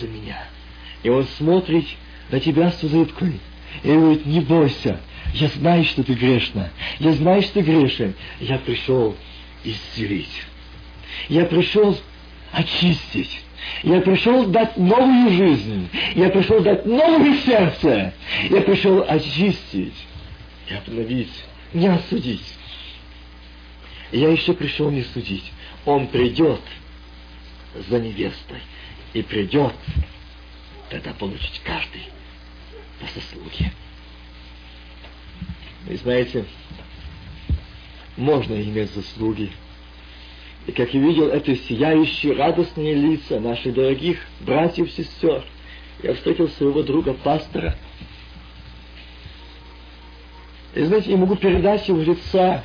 за 0.00 0.08
меня. 0.08 0.42
И 1.04 1.08
он 1.08 1.24
смотрит 1.36 1.84
на 2.32 2.40
тебя 2.40 2.72
с 2.72 2.82
улыбкой 2.82 3.38
и 3.84 3.92
говорит, 3.92 4.26
не 4.26 4.40
бойся, 4.40 5.00
я 5.34 5.46
знаю, 5.46 5.84
что 5.84 6.02
ты 6.02 6.14
грешна, 6.14 6.72
я 6.98 7.12
знаю, 7.12 7.42
что 7.42 7.54
ты 7.54 7.60
грешен, 7.60 8.14
я 8.40 8.58
пришел 8.58 9.16
исцелить. 9.62 10.42
Я 11.28 11.44
пришел 11.44 11.96
очистить. 12.50 13.44
Я 13.84 14.00
пришел 14.00 14.46
дать 14.46 14.76
новую 14.76 15.30
жизнь. 15.30 15.88
Я 16.16 16.28
пришел 16.30 16.60
дать 16.60 16.86
новое 16.86 17.36
сердце. 17.38 18.14
Я 18.50 18.62
пришел 18.62 19.04
очистить 19.06 19.94
и 20.68 20.74
обновить, 20.74 21.44
не 21.72 21.86
осудить. 21.88 22.54
Я 24.12 24.30
еще 24.30 24.54
пришел 24.54 24.90
не 24.90 25.02
судить. 25.02 25.52
Он 25.84 26.06
придет 26.08 26.60
за 27.88 28.00
невестой. 28.00 28.60
И 29.14 29.22
придет 29.22 29.74
тогда 30.90 31.12
получить 31.14 31.60
каждый 31.64 32.02
по 33.00 33.06
заслуге. 33.14 33.72
Вы 35.86 35.96
знаете, 35.96 36.44
можно 38.16 38.54
иметь 38.54 38.92
заслуги. 38.92 39.50
И 40.66 40.72
как 40.72 40.92
я 40.92 41.00
видел 41.00 41.28
это 41.28 41.56
сияющие, 41.56 42.34
радостные 42.34 42.94
лица 42.94 43.40
наших 43.40 43.72
дорогих 43.72 44.18
братьев 44.40 44.88
и 44.88 45.02
сестер, 45.02 45.44
я 46.02 46.14
встретил 46.14 46.48
своего 46.50 46.82
друга 46.82 47.14
пастора. 47.14 47.78
И 50.78 50.84
знаете, 50.84 51.10
я 51.10 51.16
могу 51.16 51.34
передать 51.34 51.88
его 51.88 52.00
лица, 52.00 52.62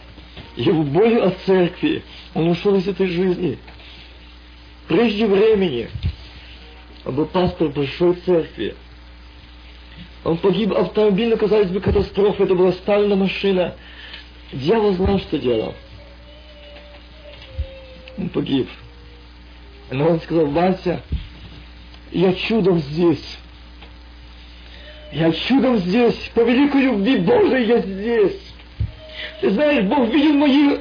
его 0.56 0.84
боль 0.84 1.20
от 1.20 1.36
церкви. 1.48 2.04
Он 2.36 2.48
ушел 2.48 2.76
из 2.76 2.88
этой 2.88 3.08
жизни. 3.08 3.58
Прежде 4.88 5.26
времени 5.26 5.90
он 7.06 7.16
был 7.16 7.26
пастор 7.26 7.70
большой 7.70 8.14
церкви. 8.18 8.76
Он 10.24 10.38
погиб 10.38 10.74
автомобильно, 10.74 11.38
казалось 11.38 11.72
бы, 11.72 11.80
катастрофа. 11.82 12.44
Это 12.44 12.54
была 12.54 12.74
старая 12.74 13.16
машина. 13.16 13.74
Дьявол 14.52 14.94
знал, 14.94 15.18
что 15.18 15.40
делал. 15.40 15.74
Он 18.20 18.30
погиб. 18.30 18.70
Но 19.90 20.10
он 20.10 20.22
сказал, 20.22 20.46
Вася, 20.46 21.02
я 22.12 22.32
чудом 22.34 22.78
здесь. 22.78 23.40
Я 25.14 25.32
чудом 25.32 25.78
здесь. 25.78 26.16
По 26.34 26.42
великой 26.42 26.82
любви 26.82 27.18
Божией 27.18 27.68
я 27.68 27.80
здесь. 27.80 28.40
Ты 29.42 29.52
знаешь, 29.52 29.86
Бог 29.86 30.10
видел 30.10 30.34
мои 30.34 30.78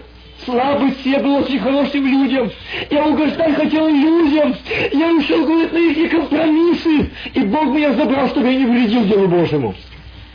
слабости, 0.46 1.08
я 1.08 1.20
был 1.20 1.36
очень 1.36 1.58
хорошим 1.58 2.06
людям. 2.06 2.50
Я 2.90 3.04
угождать 3.06 3.54
хотел 3.56 3.88
людям. 3.88 4.56
Я 4.92 5.12
ушел, 5.12 5.44
говорит, 5.44 5.72
на 5.72 5.78
их 5.78 6.10
компромиссы. 6.10 7.10
И 7.34 7.40
Бог 7.40 7.66
меня 7.66 7.92
забрал, 7.92 8.28
чтобы 8.28 8.50
я 8.50 8.58
не 8.58 8.64
вредил 8.64 9.04
делу 9.04 9.28
Божьему. 9.28 9.74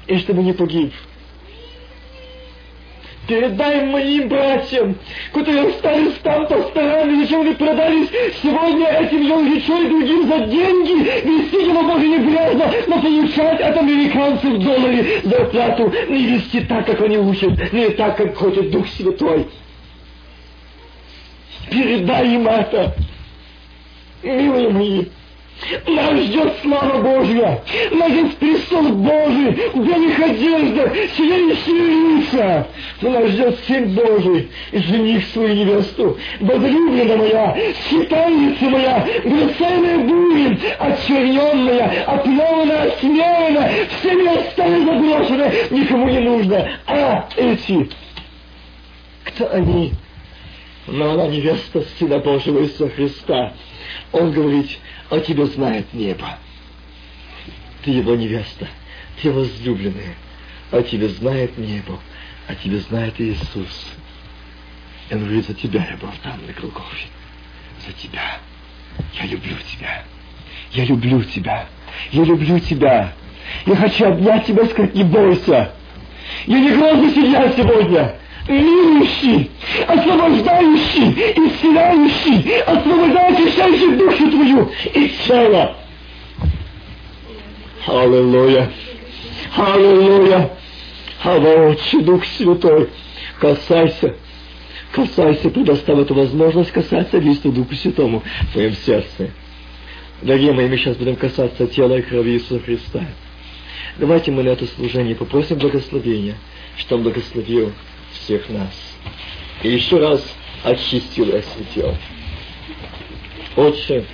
И 0.05 0.17
чтобы 0.19 0.43
не 0.43 0.53
погиб. 0.53 0.93
Передай 3.27 3.85
моим 3.85 4.29
братьям, 4.29 4.95
которые 5.33 5.73
стали 5.73 6.11
там 6.23 6.47
пасторами, 6.47 7.23
зачем 7.23 7.41
они 7.41 7.53
продались 7.55 8.09
сегодня 8.41 8.87
этим 8.87 9.21
Елгичу 9.21 9.75
и 9.81 9.89
другим 9.89 10.27
за 10.29 10.39
деньги, 10.45 11.27
вести 11.27 11.67
его 11.67 11.83
Боже 11.83 12.07
не 12.07 12.19
грязно, 12.19 12.71
но 12.87 13.01
получать 13.01 13.59
от 13.59 13.77
американцев 13.77 14.49
в 14.49 14.63
долларе 14.63 15.21
зарплату, 15.25 15.91
не 16.07 16.25
вести 16.25 16.61
так, 16.61 16.85
как 16.85 17.01
они 17.01 17.17
учат, 17.17 17.73
не 17.73 17.89
так, 17.89 18.15
как 18.15 18.33
хочет 18.37 18.71
Дух 18.71 18.87
Святой. 18.87 19.47
Передай 21.69 22.33
им 22.33 22.47
это, 22.47 22.95
милые 24.23 24.69
мои. 24.69 25.05
Нас 25.87 26.19
ждет 26.21 26.53
слава 26.61 27.01
Божья, 27.01 27.61
нас 27.91 28.11
ждет 28.11 28.37
престол 28.37 28.83
Божий, 28.89 29.51
где 29.73 29.95
них 29.95 30.19
одежда, 30.19 30.91
сияющие 31.17 32.19
лица. 32.19 32.67
Но 33.01 33.09
нас 33.09 33.29
ждет 33.31 33.57
Сын 33.67 33.89
Божий, 33.93 34.49
жених 34.71 35.25
свою 35.27 35.55
невесту, 35.55 36.17
возлюбленная 36.39 37.17
моя, 37.17 37.57
считальница 37.89 38.65
моя, 38.65 39.07
драгоценная 39.23 39.97
будет, 39.97 40.59
очерненная, 40.79 42.03
оплеванная, 42.05 42.91
осмеянная, 42.91 43.71
всеми 43.99 44.37
остальными 44.37 44.85
заброшенная, 44.85 45.53
никому 45.71 46.09
не 46.09 46.19
нужно. 46.19 46.69
А 46.85 47.27
эти, 47.35 47.89
кто 49.25 49.49
они? 49.51 49.93
Но 50.87 51.11
она 51.11 51.27
невеста 51.27 51.83
Сына 51.99 52.19
Божьего 52.19 52.61
Иисуса 52.63 52.89
Христа. 52.89 53.53
Он 54.11 54.31
говорит, 54.31 54.69
о 55.09 55.19
тебе 55.19 55.45
знает 55.47 55.93
небо. 55.93 56.37
Ты 57.83 57.91
его 57.91 58.15
невеста, 58.15 58.67
ты 59.21 59.31
возлюбленная. 59.31 60.15
О 60.71 60.81
тебе 60.81 61.07
знает 61.09 61.57
небо, 61.57 61.99
о 62.47 62.55
тебе 62.55 62.79
знает 62.79 63.19
Иисус. 63.19 63.93
И 65.09 65.13
он 65.13 65.21
говорит, 65.21 65.47
за 65.47 65.53
тебя 65.53 65.87
я 65.89 65.97
был 65.97 66.11
там 66.21 66.39
на 66.45 66.53
Голгофе. 66.53 67.07
За 67.85 67.93
тебя. 67.93 68.39
Я 69.13 69.25
люблю 69.27 69.55
тебя. 69.71 70.03
Я 70.71 70.85
люблю 70.85 71.23
тебя. 71.23 71.67
Я 72.11 72.23
люблю 72.23 72.59
тебя. 72.59 73.13
Я 73.65 73.75
хочу 73.75 74.05
обнять 74.05 74.45
тебя 74.45 74.65
сказать, 74.65 74.93
не 74.93 75.03
бойся. 75.03 75.73
Я 76.45 76.59
не 76.59 76.71
грозный 76.71 77.11
судья 77.13 77.49
сегодня. 77.55 78.15
Милующий, 78.47 79.51
освобождающий, 79.87 81.11
исцеляющий, 81.35 82.61
освобождая 82.61 83.33
очищающий 83.33 83.97
душу 83.97 84.31
твою 84.31 84.71
и 84.93 85.11
тело. 85.25 85.75
Аллилуйя! 87.87 88.69
Аллилуйя! 89.55 90.51
Ава, 91.23 91.69
Отче, 91.71 91.99
Дух 92.01 92.23
Святой, 92.25 92.89
касайся, 93.39 94.15
касайся, 94.91 95.49
предоставь 95.49 95.99
эту 95.99 96.13
возможность 96.13 96.71
касаться 96.71 97.19
действия 97.19 97.51
Духу 97.51 97.75
Святому 97.75 98.23
в 98.43 98.53
твоем 98.53 98.73
сердце. 98.73 99.31
Дорогие 100.21 100.53
мои, 100.53 100.67
мы 100.67 100.77
сейчас 100.77 100.95
будем 100.97 101.15
касаться 101.15 101.67
тела 101.67 101.95
и 101.97 102.01
крови 102.01 102.31
Иисуса 102.31 102.59
Христа. 102.59 103.05
Давайте 103.97 104.31
мы 104.31 104.43
на 104.43 104.49
это 104.49 104.65
служение 104.67 105.15
попросим 105.15 105.57
благословения, 105.57 106.35
что 106.77 106.95
Он 106.95 107.03
благословил 107.03 107.71
всех 108.23 108.49
нас. 108.49 108.73
И 109.63 109.69
еще 109.69 109.97
раз 109.97 110.23
очистил 110.63 111.29
и 111.29 111.37
осветил. 111.37 111.95
Отче, 113.55 114.05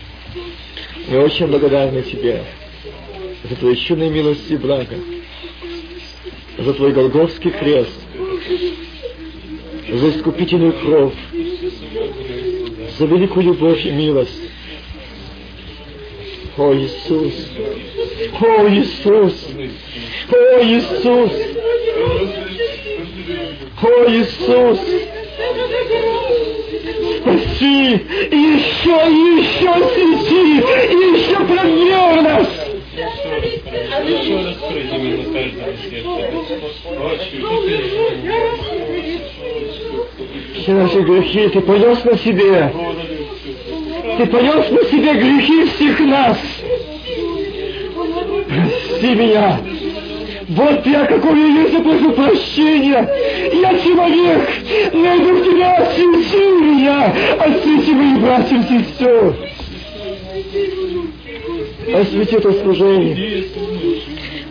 мы 1.10 1.20
очень 1.20 1.48
благодарны 1.48 2.02
Тебе 2.04 2.44
за 3.50 3.56
Твои 3.56 3.76
чудные 3.76 4.10
милости 4.10 4.54
и 4.54 4.58
благо, 4.58 4.96
за 6.58 6.74
Твой 6.74 6.94
Голговский 6.94 7.52
крест, 7.52 8.00
за 9.90 10.10
искупительную 10.10 10.74
кровь, 10.74 11.14
за 12.98 13.06
великую 13.06 13.48
любовь 13.48 13.86
и 13.86 13.92
милость. 13.92 14.42
О 16.56 16.74
Иисус! 16.74 17.34
О 18.40 18.70
Иисус! 18.70 19.50
О 20.30 20.64
Иисус! 20.64 21.32
О 23.82 24.10
Иисус! 24.10 24.80
Спаси! 27.20 28.02
Еще, 28.32 28.98
еще 29.30 29.74
свети! 29.94 30.46
Еще 30.94 31.40
проверь 31.46 32.22
нас! 32.22 32.48
Еще 32.94 34.36
раскрой 34.46 34.84
именно 34.84 35.24
каждого 35.34 35.74
сердца. 35.90 36.24
Все 40.56 40.72
наши 40.72 41.00
грехи 41.02 41.50
Ты 41.50 41.62
понес 41.62 42.04
на 42.06 42.18
себе. 42.18 42.74
Ты 44.18 44.26
понес 44.28 44.70
на 44.70 44.84
себе 44.86 45.14
грехи 45.14 45.66
всех 45.66 46.00
нас. 46.02 46.38
Прости 48.48 49.16
меня. 49.16 49.60
Вот 50.50 50.86
я, 50.86 51.06
какой 51.06 51.40
я 51.40 51.62
есть, 51.62 51.74
я 51.74 51.80
прошу 51.80 52.12
прощения. 52.12 53.10
Я 53.54 53.80
человек, 53.80 54.50
найду 54.94 55.34
в 55.36 55.44
тебя, 55.46 55.78
освети 55.78 56.46
меня, 56.62 57.14
освети 57.40 57.94
моих 57.94 58.20
братьев 58.20 58.60
и 58.60 58.84
сестер. 58.84 59.36
Освети 61.94 62.36
это 62.36 62.52
служение. 62.62 63.46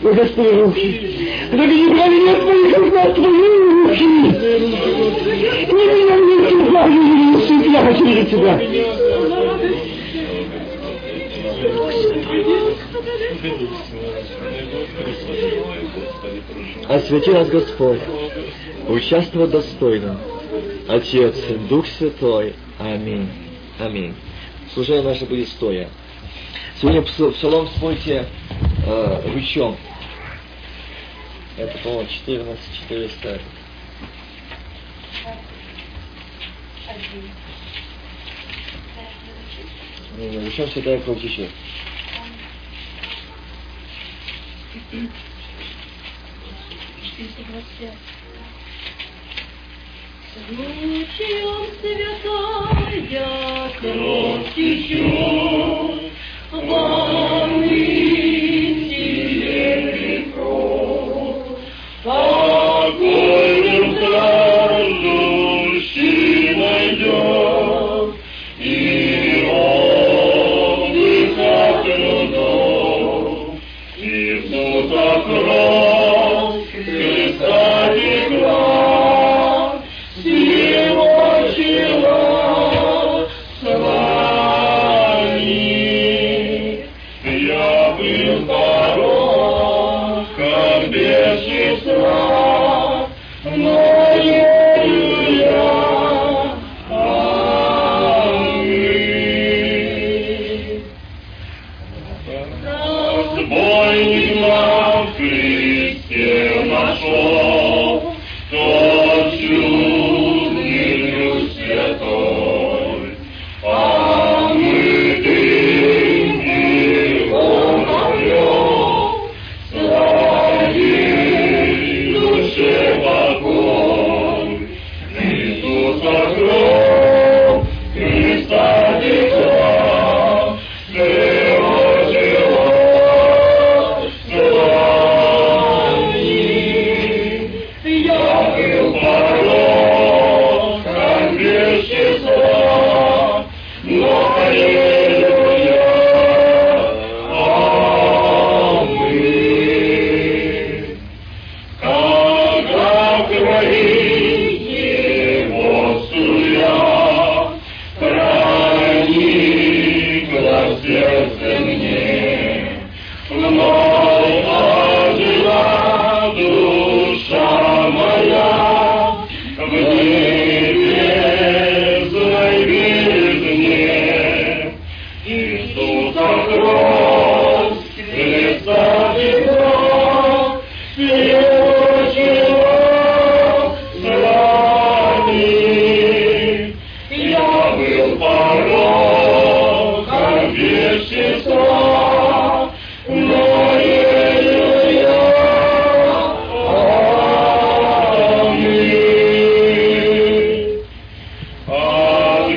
Благослови 0.00 0.60
руки. 0.60 1.28
Дорогие 1.52 1.88
братья, 1.90 2.10
нет 2.10 2.42
моих 2.42 2.78
рук 2.78 3.14
твои 3.14 3.42
руки. 3.82 4.04
Не 5.68 5.84
меня 5.92 6.16
не 6.16 6.36
тебя, 6.48 6.82
не 7.68 7.92
хочу 7.92 8.04
видеть 8.06 8.30
тебя. 8.30 8.54
Освети 16.88 17.30
нас, 17.30 17.48
Господь, 17.48 18.00
участвовать 18.88 19.50
достойно. 19.50 20.18
Отец, 20.88 21.36
Дух 21.68 21.86
Святой. 21.86 22.54
Аминь. 22.78 23.28
Аминь. 23.78 24.14
Служение 24.74 25.02
наше 25.02 25.26
будет 25.26 25.48
стоя. 25.48 25.88
Сегодня 26.80 27.00
пс- 27.02 27.32
псалом 27.32 27.68
спойте 27.68 28.26
э, 28.86 29.22
ручом. 29.32 29.76
Это, 31.56 31.78
по-моему, 31.78 32.08
14 32.08 32.58
400. 32.88 33.40
Не, 40.18 40.28
не, 40.28 40.44
ручом 40.44 40.68
святая 40.70 40.98
кровь 41.00 41.20
течет. 41.22 41.50
Лучом 50.48 51.66
святая 51.80 53.04
кровь 53.78 54.54
течет, 54.54 56.12
помните 56.50 57.91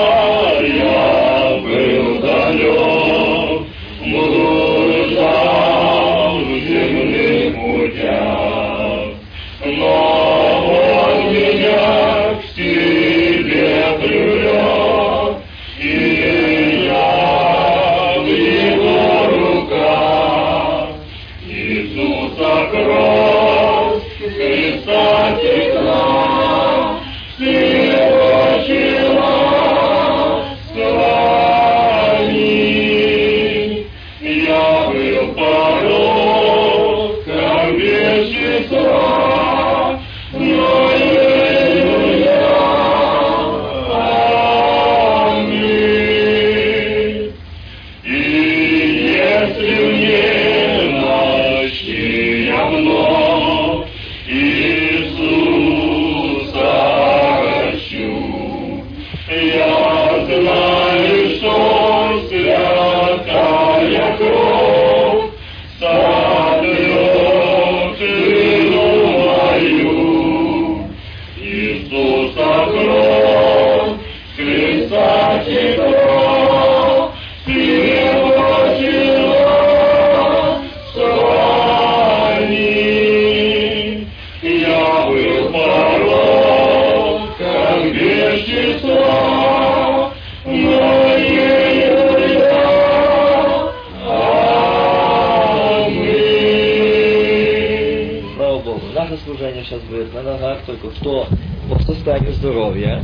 сейчас 99.72 99.82
будет 99.84 100.14
на 100.14 100.22
ногах, 100.24 100.60
только 100.66 100.90
кто 100.90 101.28
по 101.70 101.80
состоянию 101.84 102.34
здоровья 102.34 103.02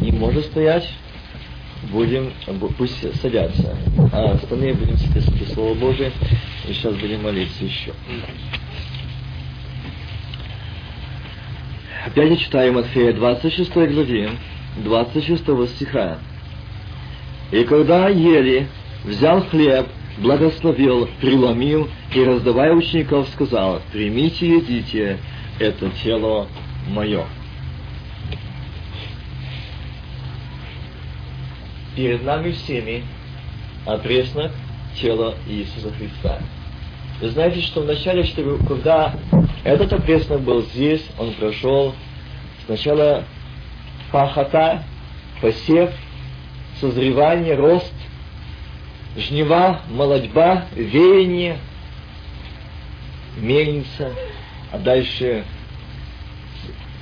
не 0.00 0.12
может 0.12 0.44
стоять, 0.46 0.88
будем, 1.90 2.30
бу- 2.46 2.72
пусть 2.78 3.20
садятся. 3.20 3.76
А 4.12 4.32
остальные 4.32 4.74
будем 4.74 4.96
списывать 4.96 5.52
Слово 5.52 5.74
Божие, 5.74 6.12
и 6.68 6.72
сейчас 6.72 6.94
будем 6.94 7.24
молиться 7.24 7.64
еще. 7.64 7.92
Опять 12.06 12.30
я 12.30 12.36
читаю 12.36 12.72
Матфея 12.74 13.12
26 13.12 13.72
главе, 13.74 14.30
26 14.76 15.42
стиха. 15.74 16.18
И 17.50 17.64
когда 17.64 18.08
ели, 18.08 18.68
взял 19.04 19.42
хлеб, 19.42 19.88
благословил, 20.18 21.08
преломил 21.20 21.88
и, 22.14 22.22
раздавая 22.22 22.72
учеников, 22.72 23.28
сказал, 23.30 23.82
«Примите 23.92 24.46
и 24.46 24.50
едите, 24.58 25.18
это 25.58 25.90
тело 26.02 26.48
мое». 26.88 27.24
Перед 31.96 32.22
нами 32.22 32.52
всеми 32.52 33.04
опреснок 33.84 34.52
тела 35.00 35.34
Иисуса 35.46 35.92
Христа. 35.92 36.38
Знаете, 37.20 37.60
что 37.62 37.80
вначале, 37.80 38.22
что 38.22 38.58
когда 38.68 39.14
этот 39.64 39.92
опреснок 39.92 40.42
был 40.42 40.62
здесь, 40.62 41.04
он 41.18 41.32
прошел 41.32 41.94
сначала 42.66 43.24
пахота, 44.12 44.84
посев, 45.40 45.90
созревание, 46.80 47.54
рост, 47.54 47.92
жнива, 49.16 49.80
молодьба, 49.88 50.66
веяние, 50.76 51.58
мельница, 53.36 54.12
а 54.72 54.78
дальше, 54.78 55.44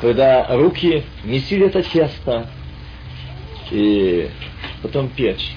когда 0.01 0.47
руки 0.57 1.03
месили 1.25 1.67
это 1.67 1.83
тесто, 1.83 2.49
и 3.71 4.29
потом 4.83 5.09
печь. 5.09 5.57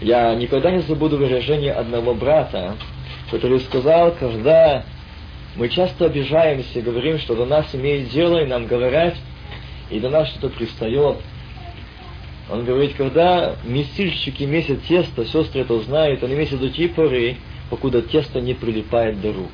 Я 0.00 0.34
никогда 0.34 0.70
не 0.70 0.80
забуду 0.80 1.18
выражение 1.18 1.72
одного 1.72 2.14
брата, 2.14 2.76
который 3.30 3.60
сказал, 3.60 4.12
когда 4.12 4.84
мы 5.56 5.68
часто 5.68 6.06
обижаемся 6.06 6.80
говорим, 6.80 7.18
что 7.18 7.34
до 7.34 7.44
нас 7.44 7.74
имеет 7.74 8.08
дело, 8.08 8.42
и 8.42 8.46
нам 8.46 8.66
говорят, 8.66 9.14
и 9.90 10.00
до 10.00 10.08
нас 10.08 10.28
что-то 10.28 10.48
пристает. 10.48 11.18
Он 12.50 12.64
говорит, 12.64 12.94
когда 12.96 13.56
месильщики 13.64 14.44
месят 14.44 14.82
тесто, 14.84 15.24
сестры 15.26 15.60
это 15.60 15.78
знают, 15.80 16.22
они 16.24 16.34
месят 16.34 16.60
до 16.60 16.70
той 16.70 16.88
поры, 16.88 17.36
покуда 17.68 18.02
тесто 18.02 18.40
не 18.40 18.54
прилипает 18.54 19.20
до 19.20 19.32
рук. 19.32 19.50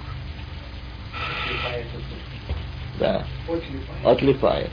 Да, 2.98 3.24
отлипает. 4.04 4.70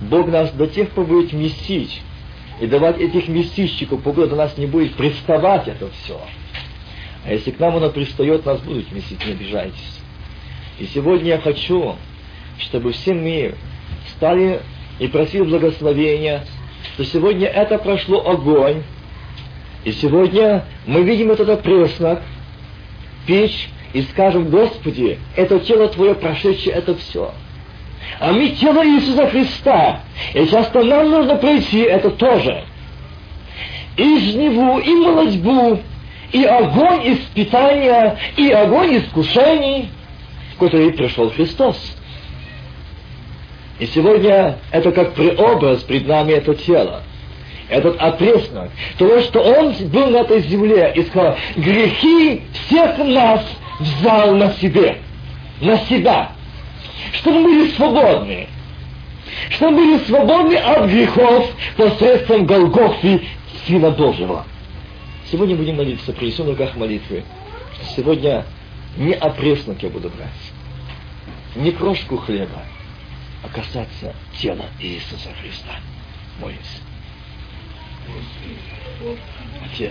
Бог 0.00 0.28
нас 0.28 0.50
до 0.52 0.66
тех 0.66 0.90
пор 0.90 1.06
будет 1.06 1.32
месить, 1.32 2.02
и 2.60 2.66
давать 2.66 2.98
этих 2.98 3.28
месильщиков, 3.28 4.02
покуда 4.02 4.28
до 4.28 4.36
нас 4.36 4.56
не 4.56 4.66
будет 4.66 4.94
приставать 4.94 5.66
это 5.66 5.90
все. 5.90 6.20
А 7.24 7.32
если 7.32 7.50
к 7.50 7.58
нам 7.58 7.76
оно 7.76 7.90
пристает, 7.90 8.44
нас 8.44 8.60
будут 8.60 8.92
месить, 8.92 9.24
не 9.24 9.32
обижайтесь. 9.32 10.00
И 10.78 10.86
сегодня 10.86 11.30
я 11.30 11.38
хочу, 11.38 11.96
чтобы 12.58 12.92
все 12.92 13.14
мы 13.14 13.54
стали 14.16 14.60
и 14.98 15.08
просили 15.08 15.42
благословения, 15.42 16.44
что 16.94 17.04
сегодня 17.04 17.48
это 17.48 17.78
прошло 17.78 18.28
огонь, 18.28 18.82
и 19.84 19.92
сегодня 19.92 20.64
мы 20.86 21.02
видим 21.02 21.30
этот 21.30 21.48
опреснок, 21.48 22.22
печь, 23.26 23.68
и 23.92 24.02
скажем, 24.02 24.50
Господи, 24.50 25.18
это 25.36 25.60
тело 25.60 25.88
Твое 25.88 26.14
прошедшее, 26.14 26.74
это 26.74 26.94
все. 26.96 27.32
А 28.20 28.32
мы 28.32 28.48
тело 28.50 28.86
Иисуса 28.86 29.26
Христа. 29.28 30.00
И 30.34 30.46
часто 30.46 30.82
нам 30.82 31.10
нужно 31.10 31.36
пройти 31.36 31.80
это 31.80 32.10
тоже. 32.10 32.64
И 33.96 34.18
жниву, 34.18 34.78
и 34.78 34.90
молодьбу, 34.94 35.80
и 36.32 36.44
огонь 36.44 37.14
испытания, 37.14 38.16
и 38.36 38.50
огонь 38.50 38.98
искушений, 38.98 39.90
в 40.54 40.58
который 40.58 40.92
пришел 40.92 41.30
Христос. 41.30 41.76
И 43.78 43.86
сегодня 43.86 44.58
это 44.70 44.92
как 44.92 45.14
преобраз 45.14 45.82
пред 45.82 46.06
нами 46.06 46.32
это 46.32 46.54
тело. 46.54 47.02
Этот 47.68 47.96
опреснок. 47.98 48.70
Того, 48.98 49.20
что 49.20 49.40
Он 49.40 49.72
был 49.88 50.08
на 50.08 50.18
этой 50.18 50.40
земле 50.42 50.92
и 50.94 51.02
сказал, 51.02 51.36
грехи 51.56 52.42
всех 52.52 52.98
нас 52.98 53.42
взял 53.80 54.34
на 54.36 54.52
себе. 54.54 54.98
На 55.60 55.78
себя. 55.78 56.30
Чтобы 57.14 57.40
мы 57.40 57.48
были 57.48 57.70
свободны. 57.72 58.48
Чтобы 59.50 59.72
мы 59.72 59.86
были 59.86 60.04
свободны 60.04 60.56
от 60.56 60.90
грехов 60.90 61.50
посредством 61.76 62.46
Голгофы 62.46 63.22
Сына 63.66 63.90
Божьего. 63.90 64.44
Сегодня 65.30 65.56
будем 65.56 65.76
молиться, 65.76 66.12
принесем 66.12 66.46
в 66.46 66.50
руках 66.50 66.76
молитвы. 66.76 67.24
Сегодня 67.96 68.44
не 68.96 69.14
опреснок 69.14 69.82
я 69.82 69.90
буду 69.90 70.08
брать, 70.10 70.28
не 71.56 71.72
крошку 71.72 72.16
хлеба, 72.18 72.62
а 73.42 73.48
касаться 73.48 74.14
тела 74.38 74.66
Иисуса 74.80 75.30
Христа. 75.40 75.76
Молимся. 76.40 76.80
Отец, 79.74 79.90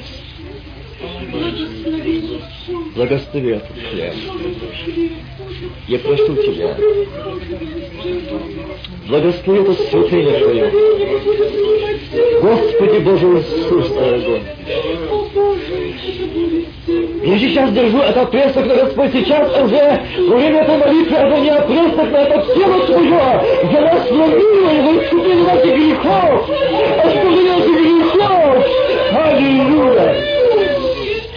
благослови 2.96 3.52
этот 3.52 3.67
хлеб. 3.91 4.13
Я 5.89 6.00
прошу 6.00 6.36
Тебя, 6.38 6.78
благослови 9.10 9.60
это 9.60 9.74
святыня 9.74 10.39
Твое. 10.39 10.72
Господи 12.41 13.00
Боже 13.00 13.28
Иисус, 13.28 13.89
дорогой. 13.89 14.41
Я 17.26 17.39
сейчас 17.39 17.74
держу 17.74 17.98
этот 17.98 18.32
преснок, 18.32 18.65
но 18.65 18.76
Господь 18.76 19.12
сейчас 19.12 19.50
уже 19.63 20.02
во 20.30 20.36
время 20.38 20.62
этой 20.62 20.78
молитвы 20.78 21.17
это 21.17 21.39
не 21.39 21.62
преснок, 21.62 22.10
но 22.10 22.17
это 22.19 22.54
тело 22.54 22.86
Твое. 22.86 23.72
Я 23.72 23.82
расслабила 23.91 24.69
его 24.69 25.04
искупил 25.04 25.43
наших 25.43 25.76
грехов. 25.76 26.50
Оскорбил 27.04 27.43
наших 27.43 27.76
грехов. 27.76 28.12
Аллилуйя. 29.14 30.16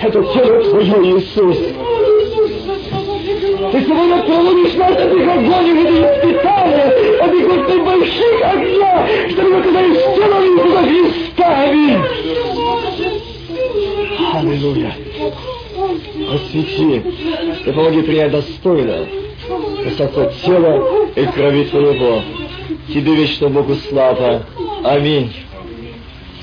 Это 0.03 0.23
тело 0.23 0.63
Твое, 0.71 1.19
Иисус. 1.19 1.57
Ты 3.73 3.83
сегодня 3.83 4.23
проводишь 4.23 4.75
нас 4.75 4.93
этих 4.93 5.29
огонь, 5.29 5.69
этих 5.71 5.91
испытания, 5.91 6.89
этих 7.21 7.47
вот 7.49 7.67
больших 7.85 8.37
огня, 8.43 9.07
чтобы 9.31 9.49
мы 9.49 9.59
оказались 9.59 10.03
телом 10.15 10.43
Иисуса 10.45 10.83
Христа. 10.83 11.49
Аминь. 11.65 12.03
Аллилуйя. 14.35 14.93
Освети 16.33 17.03
и 17.65 17.73
помоги 17.73 18.03
принять 18.03 18.31
достойно 18.33 19.07
касаться 19.85 20.33
тела 20.45 21.09
и 21.15 21.25
крови 21.27 21.65
Твоего. 21.65 22.23
Тебе 22.89 23.15
вечно 23.15 23.49
Богу 23.49 23.75
слава. 23.89 24.43
Аминь. 24.85 25.33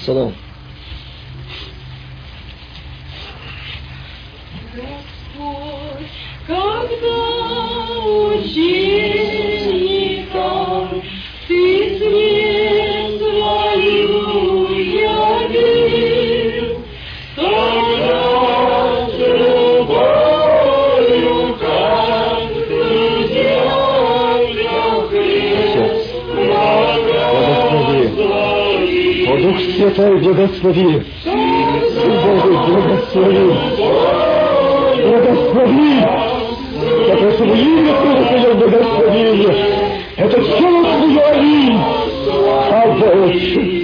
Салам. 0.05 0.35
Господь, 4.75 6.09
когда 6.45 7.17
ученикам 8.35 9.32
Святой, 29.83 30.17
благослови. 30.17 31.03
Божий, 31.25 32.57
благослови. 32.67 33.53
Благослови. 35.03 35.93
Я 37.07 37.15
прошу 37.17 37.45
во 37.45 37.55
имя 37.55 37.93
Твое 38.29 38.53
благословение. 38.53 39.55
Это 40.15 40.41
тело 40.41 40.83
Твое, 40.85 41.21
аминь. 41.21 41.79
Алфа, 42.71 43.07
Отче. 43.25 43.83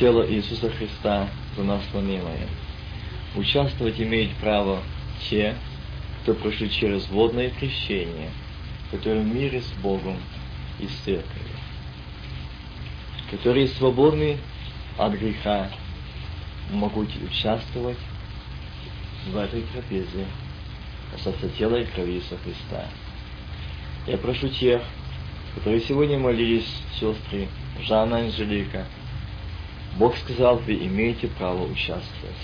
Тело 0.00 0.26
Иисуса 0.26 0.70
Христа 0.70 1.28
за 1.54 1.62
нас 1.62 1.82
ломимое. 1.92 2.48
Участвовать 3.36 4.00
имеют 4.00 4.32
право 4.36 4.82
те, 5.28 5.54
кто 6.22 6.32
прошли 6.32 6.70
через 6.70 7.06
водное 7.10 7.50
крещение, 7.50 8.30
которые 8.90 9.22
в 9.22 9.26
мире 9.26 9.60
с 9.60 9.70
Богом 9.82 10.16
и 10.78 10.86
с 10.86 10.92
церковью, 11.04 11.54
которые 13.30 13.68
свободны 13.68 14.38
от 14.96 15.12
греха, 15.12 15.70
могут 16.70 17.10
участвовать 17.22 17.98
в 19.26 19.36
этой 19.36 19.62
трапезе, 19.62 20.24
касаться 21.12 21.48
тела 21.50 21.76
и 21.76 21.84
крови 21.84 22.12
Иисуса 22.12 22.38
Христа. 22.38 22.86
Я 24.06 24.16
прошу 24.16 24.48
тех, 24.48 24.82
которые 25.56 25.82
сегодня 25.82 26.18
молились, 26.18 26.82
сестры 26.98 27.48
Жанна 27.82 28.20
Анжелика, 28.20 28.86
Бог 30.00 30.16
сказал, 30.16 30.56
вы 30.56 30.76
имеете 30.76 31.28
право 31.28 31.62
участвовать. 31.70 32.34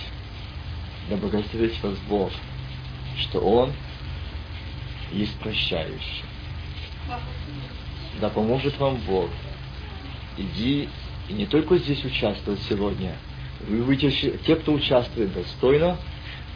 Да 1.08 1.16
благословит 1.16 1.82
вас 1.82 1.96
Бог, 2.06 2.30
что 3.16 3.40
Он 3.40 3.72
есть 5.10 5.34
прощающий. 5.38 6.24
Да 8.20 8.28
поможет 8.28 8.78
вам 8.78 8.96
Бог. 9.06 9.30
Иди 10.36 10.90
и 11.30 11.32
не 11.32 11.46
только 11.46 11.78
здесь 11.78 12.04
участвовать 12.04 12.60
сегодня. 12.68 13.16
Вы 13.66 13.82
будете, 13.82 14.36
те, 14.46 14.56
кто 14.56 14.74
участвует 14.74 15.32
достойно, 15.32 15.96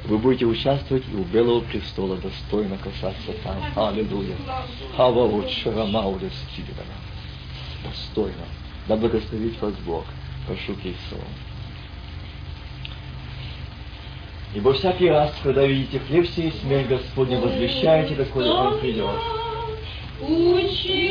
вы 0.04 0.18
будете 0.18 0.44
участвовать 0.44 1.04
и 1.10 1.16
у 1.16 1.24
Белого 1.24 1.60
престола 1.62 2.18
достойно 2.18 2.76
касаться 2.76 3.32
там. 3.42 3.56
Аллилуйя. 3.74 4.36
Тиграна. 6.54 6.92
Достойно. 7.84 8.44
Да 8.86 8.96
благословит 8.96 9.58
вас 9.62 9.72
Бог. 9.86 10.04
Прошу 10.46 10.74
Кейсова. 10.74 11.24
Ибо 14.54 14.72
всякий 14.72 15.08
раз, 15.08 15.32
когда 15.42 15.64
видите 15.64 16.00
хлеб 16.00 16.26
сей 16.28 16.52
смерть 16.60 16.88
Господня, 16.88 17.38
возвещаете, 17.40 18.14
доколе 18.16 18.50
Он 18.50 18.80
придет. 18.80 19.06
Ученикам 20.20 21.09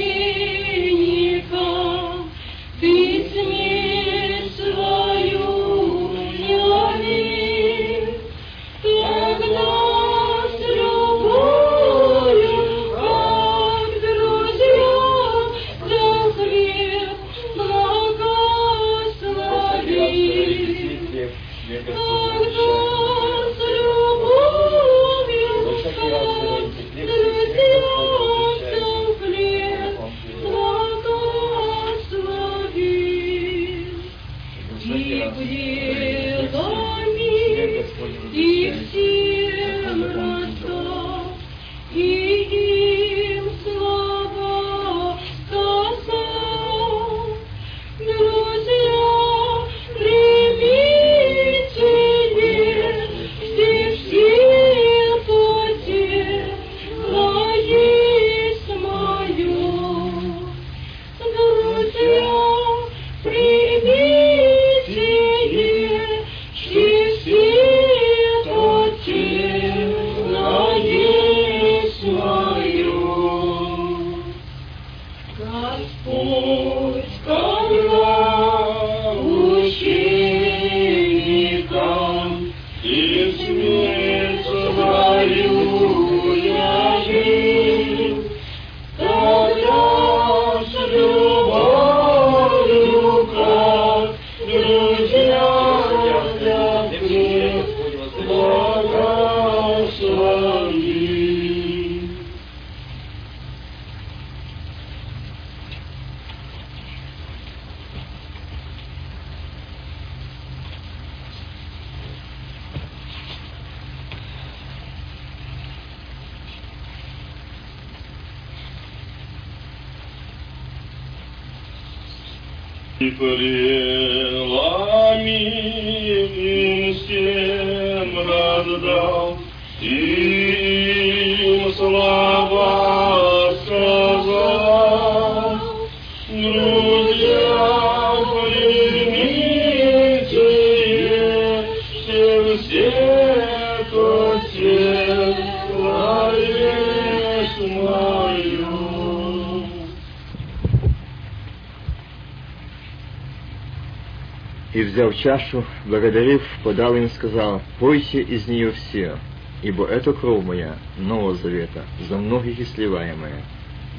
И, 154.80 154.84
взяв 154.84 155.14
чашу, 155.14 155.66
благодарив, 155.86 156.42
подал 156.64 156.96
им 156.96 157.04
и 157.04 157.10
сказал, 157.10 157.62
«Пойте 157.80 158.22
из 158.22 158.48
нее 158.48 158.72
все, 158.72 159.18
ибо 159.62 159.86
это 159.86 160.14
кровь 160.14 160.46
моя, 160.46 160.78
Нового 160.98 161.36
Завета, 161.36 161.84
за 162.08 162.16
многих 162.16 162.62
изливаемая, 162.62 163.44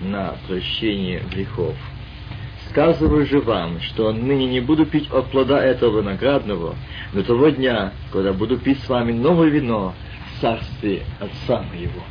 на 0.01 0.37
прощение 0.49 1.23
грехов. 1.31 1.77
Сказываю 2.71 3.27
же 3.27 3.41
вам, 3.41 3.79
что 3.83 4.09
отныне 4.09 4.47
не 4.47 4.61
буду 4.61 4.87
пить 4.87 5.11
от 5.13 5.31
плода 5.31 5.63
этого 5.63 6.01
виноградного 6.01 6.75
до 7.13 7.25
того 7.25 7.51
дня, 7.51 7.93
когда 8.11 8.33
буду 8.33 8.57
пить 8.57 8.81
с 8.81 8.89
вами 8.89 9.13
новое 9.13 9.51
вино 9.51 9.95
в 10.33 10.41
царстве 10.41 11.03
Отца 11.19 11.63
моего». 11.63 12.03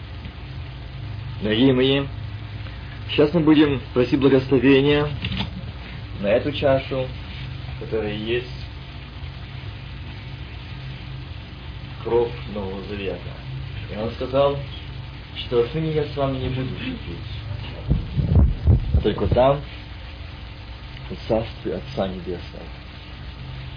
Дорогие 1.42 1.74
мои, 1.74 2.04
сейчас 3.10 3.34
мы 3.34 3.40
будем 3.40 3.82
просить 3.96 4.20
благословения 4.20 5.08
на 6.22 6.28
эту 6.28 6.52
чашу, 6.52 7.08
которая 7.80 8.14
есть 8.14 8.59
кровь 12.10 12.32
Нового 12.54 12.82
Завета. 12.90 13.20
И 13.94 13.98
он 13.98 14.10
сказал, 14.12 14.58
что 15.36 15.62
отныне 15.62 15.92
я 15.92 16.06
с 16.06 16.18
вами 16.18 16.38
не 16.40 16.50
буду 16.50 16.70
пить, 16.76 16.98
а 18.96 19.02
только 19.02 19.28
там, 19.28 19.62
в 21.10 21.28
царстве 21.28 21.76
Отца 21.76 22.08
Небесного. 22.08 22.66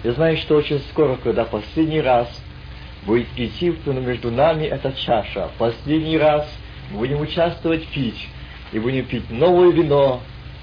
Я 0.03 0.13
знаю, 0.13 0.37
что 0.37 0.55
очень 0.55 0.79
скоро, 0.91 1.15
когда 1.17 1.45
последний 1.45 2.01
раз 2.01 2.27
будет 3.05 3.27
идти 3.37 3.73
между 3.85 4.31
нами 4.31 4.65
эта 4.65 4.91
чаша, 4.93 5.49
последний 5.57 6.17
раз 6.17 6.51
мы 6.91 6.99
будем 6.99 7.21
участвовать 7.21 7.87
пить, 7.87 8.27
и 8.71 8.79
будем 8.79 9.05
пить 9.05 9.29
новое 9.29 9.71
вино 9.71 10.21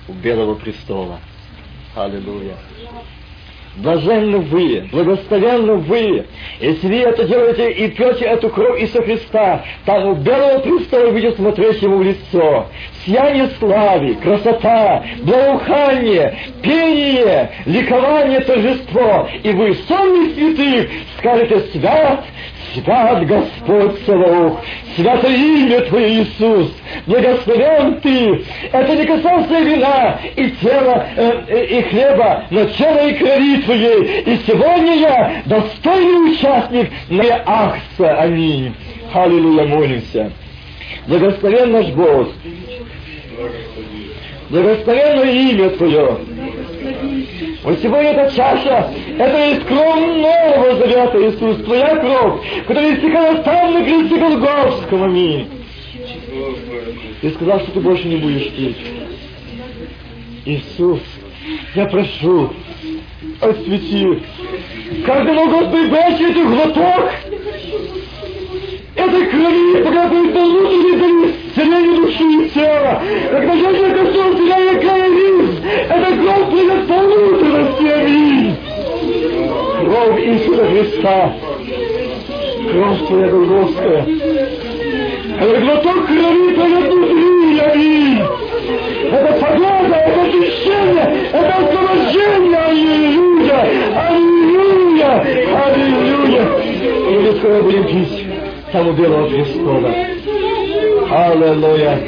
у 0.08 0.12
Белого 0.12 0.56
престола. 0.56 1.20
Аллилуйя. 1.94 2.56
Блаженны 3.76 4.38
вы, 4.38 4.88
благословенны 4.90 5.76
вы, 5.76 6.26
если 6.60 6.88
вы 6.88 6.96
это 6.96 7.24
делаете 7.24 7.70
и 7.70 7.88
пьете 7.88 8.24
эту 8.24 8.48
кровь 8.50 8.80
Иисуса 8.80 9.02
Христа, 9.02 9.64
там 9.84 10.08
у 10.08 10.14
Белого 10.16 10.58
престола 10.58 11.12
будете 11.12 11.36
смотреть 11.36 11.80
Ему 11.80 11.98
в 11.98 12.02
лицо. 12.02 12.66
Сияние 13.06 13.48
славы, 13.60 14.14
красота, 14.16 15.04
благоухание, 15.22 16.36
пение, 16.62 17.50
ликование, 17.64 18.40
торжество. 18.40 19.28
И 19.44 19.50
вы, 19.52 19.74
сонный 19.86 20.34
святых, 20.34 20.90
скажете 21.18 21.60
«Свят, 21.72 22.24
свят 22.74 23.26
Господь 23.26 24.04
Саваоф, 24.06 24.60
свято 24.96 25.28
имя 25.28 25.80
Твое, 25.82 26.22
Иисус, 26.22 26.72
благословен 27.06 28.00
Ты». 28.00 28.44
Это 28.72 28.96
не 28.96 29.04
касается 29.04 29.60
вина 29.60 30.18
и 30.36 30.50
тела, 30.50 31.06
э, 31.16 31.42
э, 31.48 31.64
и 31.66 31.82
хлеба, 31.82 32.44
но 32.50 32.64
тела 32.64 33.08
и 33.08 33.14
крови 33.14 33.62
Твоей. 33.62 34.22
И 34.22 34.40
сегодня 34.46 34.96
я 34.96 35.42
достойный 35.46 36.32
участник 36.32 36.90
на 37.08 37.42
Ахса. 37.46 38.20
Аминь. 38.20 38.74
Аллилуйя, 39.12 39.66
молимся. 39.66 40.32
Благословен 41.06 41.72
наш 41.72 41.86
Бог. 41.88 42.28
Благословенное 44.50 45.32
имя 45.32 45.70
Твое. 45.70 46.18
Вот 47.62 47.78
сегодня 47.80 48.12
эта 48.12 48.34
чаша, 48.34 48.90
это 49.18 49.38
есть 49.48 49.66
кровь 49.66 50.00
Нового 50.00 50.76
Завета, 50.76 51.28
Иисус, 51.28 51.62
Твоя 51.64 51.96
кровь, 51.96 52.40
которая 52.66 52.94
истекала 52.94 53.36
там 53.42 53.74
на 53.74 53.84
кресте 53.84 54.16
Голгофском, 54.16 55.02
аминь. 55.02 55.46
Ты 57.20 57.30
сказал, 57.32 57.60
что 57.60 57.72
ты 57.72 57.80
больше 57.80 58.08
не 58.08 58.16
будешь 58.16 58.50
пить. 58.52 58.78
Иисус, 60.46 61.00
я 61.74 61.84
прошу, 61.84 62.50
освети. 63.42 64.22
Каждый 65.04 65.34
мой 65.34 65.48
Господи, 65.48 65.90
бачи 65.90 66.30
этих 66.30 66.46
глоток, 66.46 67.10
этой 68.96 69.26
крови, 69.26 69.82
пока 69.84 70.08
будет 70.08 70.34
на 70.34 70.44
внутренней 70.44 71.34
исцеление 71.50 71.96
души 71.96 72.24
и 72.24 72.50
тела. 72.50 73.02
Когда 73.30 74.58
я 74.58 74.74
каялись, 74.80 75.58
эта 75.88 76.16
кровь 76.16 76.46
придет 76.50 76.86
по 76.86 76.94
внутренности, 76.94 77.86
аминь. 77.86 78.56
Кровь 79.80 80.19
Иисуса 80.30 80.64
Христа, 80.64 81.34
кровь 82.70 83.06
Твоя 83.08 83.28
Голгофская. 83.28 84.06
Это 85.40 85.60
глоток 85.60 86.06
крови 86.06 86.54
Твоя 86.54 86.80
внутри, 86.80 87.58
аминь. 87.58 88.22
Это 89.10 89.32
погода, 89.40 89.96
это 89.96 90.22
очищение, 90.22 91.30
это 91.32 91.54
освобождение, 91.56 92.58
аллилуйя, 92.58 93.60
аллилуйя, 94.08 95.12
аллилуйя. 95.64 96.44
И 97.10 97.18
мы 97.18 97.32
скоро 97.38 97.62
будем 97.62 97.84
пить 97.86 98.26
там 98.70 98.88
у 98.88 98.92
Белого 98.92 99.28
престола. 99.28 99.94
Аллилуйя. 101.10 101.98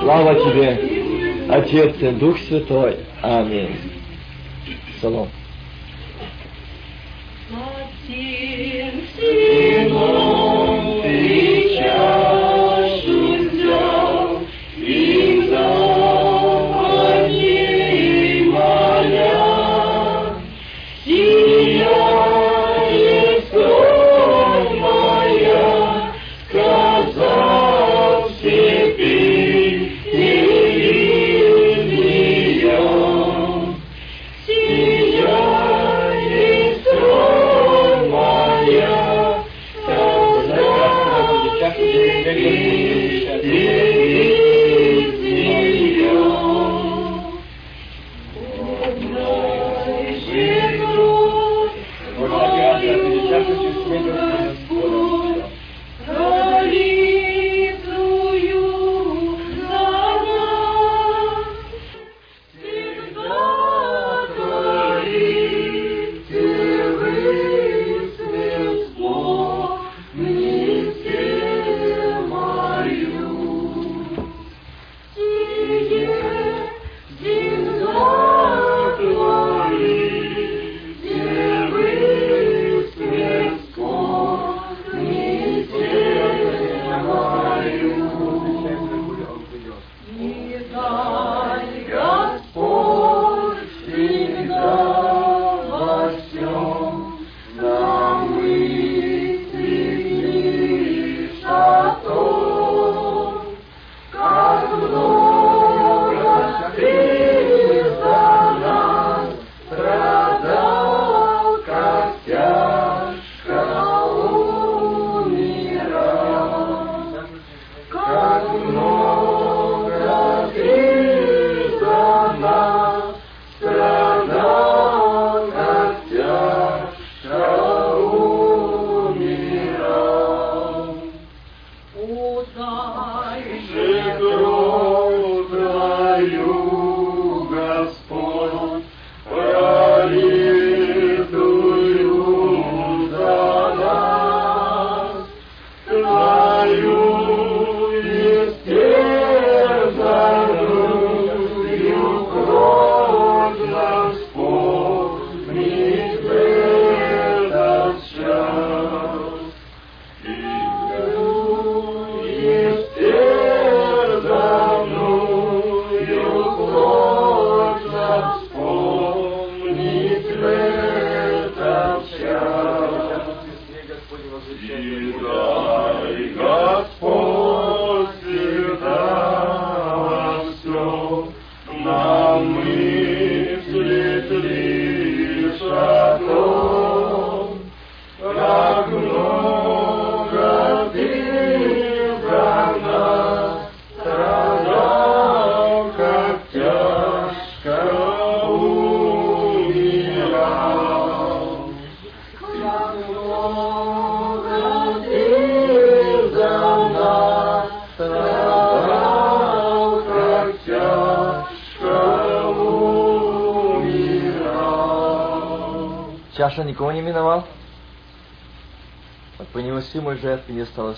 Слава 0.00 0.34
Тебе, 0.36 0.80
Отец 1.50 1.94
и 2.00 2.08
Дух 2.12 2.38
Святой. 2.48 2.96
Аминь. 3.20 3.76
Салом. 5.00 5.28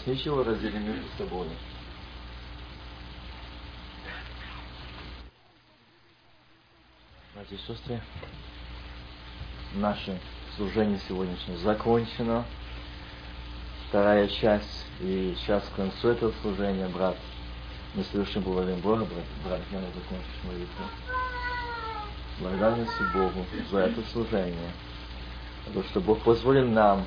Жертвы 0.06 0.12
не 0.12 0.12
осталось 0.12 0.18
ничего 0.18 0.42
разделить 0.42 0.74
между 0.74 1.08
собой. 1.18 1.48
Братья 7.34 7.56
и 7.56 7.58
сестры, 7.58 8.00
наше 9.74 10.18
служение 10.56 11.00
сегодняшнее 11.08 11.58
закончено. 11.58 12.44
Вторая 13.88 14.28
часть, 14.28 14.86
и 15.00 15.36
сейчас 15.38 15.62
к 15.68 15.76
концу 15.76 16.08
этого 16.08 16.32
служения, 16.42 16.88
брат, 16.88 17.16
мы 17.94 18.02
совершим 18.04 18.42
благодарим 18.42 18.80
Бога, 18.80 19.04
брат, 19.04 19.24
брат, 19.44 19.60
я 19.70 19.80
закончишь 19.80 20.44
молитву. 20.44 20.84
Благодарности 22.40 23.12
Богу 23.14 23.46
за 23.70 23.78
это 23.78 24.02
служение, 24.10 24.72
то, 25.72 25.82
что 25.84 26.00
Бог 26.00 26.20
позволил 26.22 26.68
нам 26.68 27.06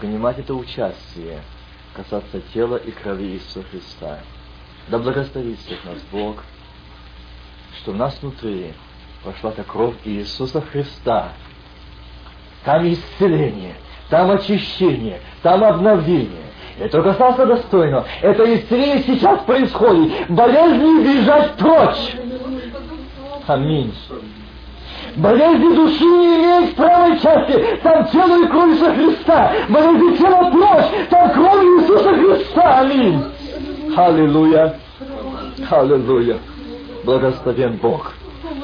принимать 0.00 0.40
это 0.40 0.54
участие, 0.54 1.40
касаться 1.98 2.40
тела 2.54 2.76
и 2.76 2.92
крови 2.92 3.24
Иисуса 3.24 3.64
Христа. 3.70 4.20
Да 4.88 4.98
благословит 4.98 5.58
всех 5.58 5.84
нас 5.84 5.98
Бог, 6.12 6.44
что 7.78 7.90
в 7.92 7.96
нас 7.96 8.16
внутри 8.22 8.72
прошла 9.24 9.50
та 9.50 9.64
кровь 9.64 9.96
Иисуса 10.04 10.60
Христа. 10.60 11.32
Там 12.64 12.88
исцеление, 12.88 13.74
там 14.10 14.30
очищение, 14.30 15.20
там 15.42 15.64
обновление. 15.64 16.46
Только 16.92 17.10
остался 17.10 17.44
достойно. 17.44 18.06
Это 18.22 18.54
исцеление 18.54 19.02
сейчас 19.02 19.40
происходит. 19.42 20.30
Болезни 20.30 21.04
бежать 21.04 21.56
прочь. 21.56 22.14
Аминь. 23.48 23.92
Болезни 25.18 25.74
души 25.74 26.04
не 26.04 26.36
имеют 26.36 26.76
правой 26.76 27.18
части. 27.18 27.80
Там 27.82 28.06
тело 28.06 28.44
и 28.44 28.46
кровь 28.46 28.70
Иисуса 28.70 28.94
Христа. 28.94 29.52
Болезни 29.68 30.16
тела 30.16 30.50
прочь. 30.50 31.08
Там 31.10 31.32
кровь 31.32 31.64
Иисуса 31.64 32.14
Христа. 32.14 32.80
Аминь. 32.80 33.24
Аллилуйя. 33.96 34.76
Аллилуйя. 35.70 36.38
Благословен 37.04 37.78
Бог. 37.82 38.12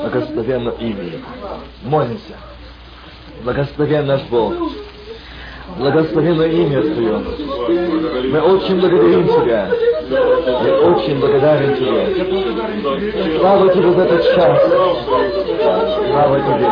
Благословенно 0.00 0.70
имя. 0.78 1.18
Молимся. 1.82 2.36
Благословен 3.42 4.06
наш 4.06 4.22
Бог. 4.30 4.54
Благословенно 5.78 6.42
имя 6.42 6.82
Твое. 6.82 7.18
Мы 8.30 8.40
очень 8.40 8.80
благодарим 8.80 9.26
Тебя. 9.26 9.70
Мы 10.62 10.70
очень 10.92 11.18
благодарен 11.18 11.74
Тебе. 11.76 13.38
Слава 13.38 13.68
Тебе 13.72 13.92
за 13.92 14.02
этот 14.02 14.22
час. 14.34 14.58
Слава 16.10 16.38
Тебе. 16.40 16.68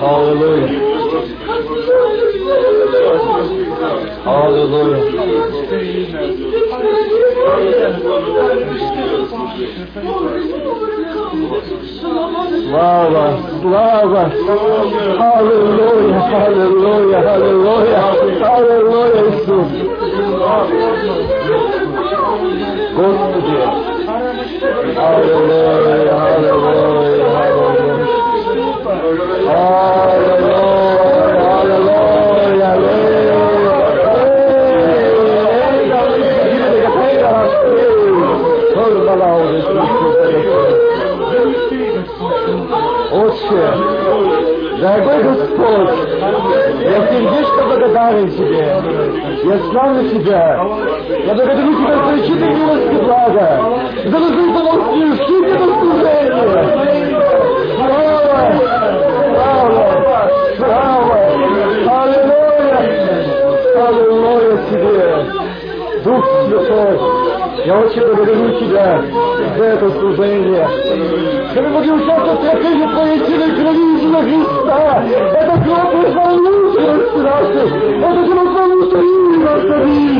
Аллилуйя. 0.00 0.96
Аллилуйя. 4.26 4.98
Слава, 12.68 13.38
слава, 13.62 14.22
аллилуйя, 15.36 16.20
аллилуйя, 16.46 17.18
аллилуйя, 17.34 17.98
аллилуйя, 18.56 19.22
Иисус. 19.30 19.70
Господи, 22.96 23.58
аллилуйя, 24.96 26.14
аллилуйя, 26.34 27.26
аллилуйя. 27.36 27.65
Отче, 43.12 43.62
дорогой 44.80 45.22
Господь, 45.22 45.94
я 46.80 46.98
сердечно 47.06 47.62
благодарен 47.64 48.30
Тебе. 48.32 48.66
Я 49.44 49.58
славлю 49.70 50.02
Тебя. 50.10 50.44
Я 51.24 51.34
благодарю 51.34 51.74
Тебя 51.74 51.94
за 51.94 52.00
причины 52.12 52.46
милости 52.54 52.96
блага. 53.04 53.48
За 54.04 54.18
возможность 54.18 54.86
совершить 54.90 55.46
это 55.54 55.66
служение. 55.80 57.55
Дух 66.06 66.24
Святой, 66.46 66.94
я 67.66 67.78
очень 67.80 68.00
благодарю 68.00 68.60
Тебя 68.60 69.02
за 69.56 69.64
это 69.64 69.90
служение. 69.90 70.68
Мы 71.56 71.68
могли 71.68 71.90
участвовать 71.90 72.38
в 72.38 72.42
трапезе 72.42 72.86
Твоей 72.86 73.18
силы 73.26 73.46
крови 73.56 73.82
Иисуса 73.96 74.20
Христа. 74.22 75.02
Это 75.34 75.54
кровь 75.64 75.94
лучше 76.38 76.80
распираться. 76.86 77.62
Это 78.04 78.20
кровь 78.30 78.54
лучше 78.70 78.98
и 78.98 79.44
распирать. 79.44 79.64
Мы 79.66 79.66
свои, 79.66 79.66
свои. 79.66 80.12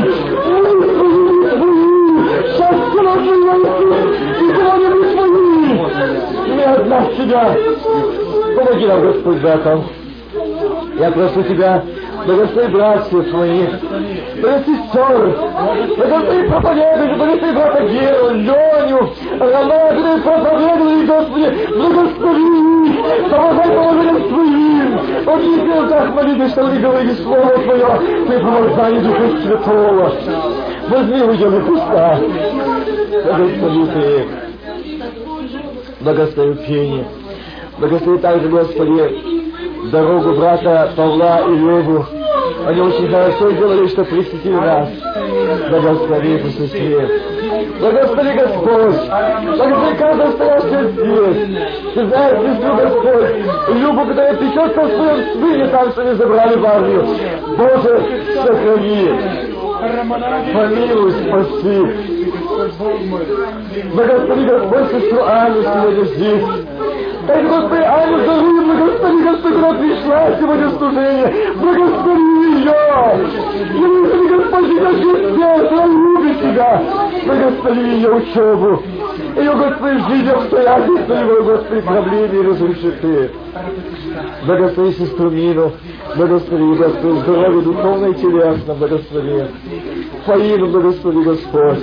Сейчас 2.51 2.75
кровь 2.91 3.27
Иисус. 3.31 4.03
И 4.27 4.45
сегодня 4.57 4.89
мы 4.89 5.03
свои. 5.13 5.37
Не 6.53 6.63
от 6.63 6.81
нас 6.87 7.05
Тебя. 7.15 7.43
Помоги 8.67 8.85
нам, 8.85 9.01
Господь, 9.01 9.37
в 9.37 9.45
этом. 9.45 9.83
Я 10.99 11.11
прошу 11.11 11.41
Тебя, 11.43 11.83
благослови 12.25 12.67
братьев 12.67 13.29
своих, 13.29 13.69
благослови 14.41 14.77
сестер, 14.77 15.37
благослови 15.97 16.49
проповедуй, 16.49 17.15
благослови 17.15 17.53
брата 17.53 17.81
Геру, 17.83 18.29
Леню, 18.31 19.09
Романа, 19.39 20.21
проповедовали, 20.21 21.05
Господи, 21.05 21.47
благослови 21.77 22.47
помогай 23.29 23.69
положением 23.69 24.19
своим, 24.27 24.89
объясни 25.29 25.79
в 25.79 25.89
так 25.89 26.15
молитве, 26.15 26.47
что 26.49 26.63
вы 26.63 26.79
говорили 26.79 27.13
Слово 27.13 27.57
Твое, 27.59 28.01
Ты 28.27 28.39
помазание 28.39 29.01
Духа 29.01 29.41
Святого. 29.43 30.13
Возьми 30.89 31.21
в 31.21 31.37
дело 31.37 31.61
Христа, 31.61 32.19
благослови 33.23 33.85
Ты 33.93 34.27
благослови 36.01 36.55
пение, 36.67 37.05
благослови 37.79 38.17
также, 38.19 38.49
Господи, 38.49 39.91
дорогу 39.91 40.33
брата 40.33 40.91
Павла 40.95 41.47
и 41.47 41.55
Леву. 41.55 42.05
Они 42.65 42.81
очень 42.81 43.09
хорошо 43.09 43.51
сделали, 43.51 43.87
что 43.87 44.03
присетили 44.03 44.53
нас. 44.53 44.89
Благослови 45.69 46.39
сестре. 46.51 47.09
Благослови 47.79 48.33
Господь. 48.33 48.95
Благослови 49.57 49.95
каждого 49.97 50.31
стоящего 50.31 50.83
здесь. 50.89 51.57
Ты 51.93 52.07
знаешь 52.07 52.39
сестру 52.39 52.75
Господь. 52.75 53.29
Любу, 53.75 54.05
которая 54.05 54.35
печется 54.35 54.81
в 54.81 54.89
своем 54.89 55.19
сыне, 55.33 55.67
там, 55.67 55.91
что 55.91 56.03
не 56.03 56.15
забрали 56.15 56.55
в 56.57 56.65
армию. 56.65 57.05
Боже, 57.57 58.23
сохрани. 58.35 59.09
Помилуй, 60.53 61.11
спаси. 61.11 61.77
Благослови 63.93 64.45
Господь 64.45 64.91
сестру 64.91 65.23
Аню 65.23 65.61
сегодня 65.63 66.03
здесь. 66.05 66.43
Дай, 67.27 67.43
Господи, 67.43 67.81
Аню 67.81 68.19
здоровье, 68.23 68.61
благослови, 68.61 69.23
Господи, 69.23 69.55
она 69.55 69.73
пришла 69.73 70.39
сегодня 70.39 70.69
служение. 70.71 71.53
Благослови 71.55 72.23
ее. 72.55 72.71
И 73.73 73.85
Господи, 73.85 74.27
Господь, 74.33 74.69
ее 74.69 75.35
сердце, 75.35 75.75
любит 75.87 76.39
Тебя. 76.39 76.83
Благослови 77.25 77.95
ее 77.95 78.11
учебу. 78.11 78.81
Ее, 79.37 79.53
Господи, 79.53 79.97
жизнь 80.09 80.29
обстоятельства, 80.29 81.13
его, 81.13 81.43
Господи, 81.43 81.81
проблемы 81.81 82.43
разреши 82.43 82.91
Ты. 83.01 83.31
Благослови 84.45 84.91
сестру 84.93 85.29
Мину. 85.29 85.71
Благослови, 86.15 86.75
Господи, 86.75 87.19
здоровье 87.19 87.61
духовное 87.61 88.09
и 88.09 88.13
телесно. 88.15 88.73
Благослови. 88.73 89.45
Фаину 90.25 90.67
благослови, 90.67 91.23
Господь. 91.23 91.77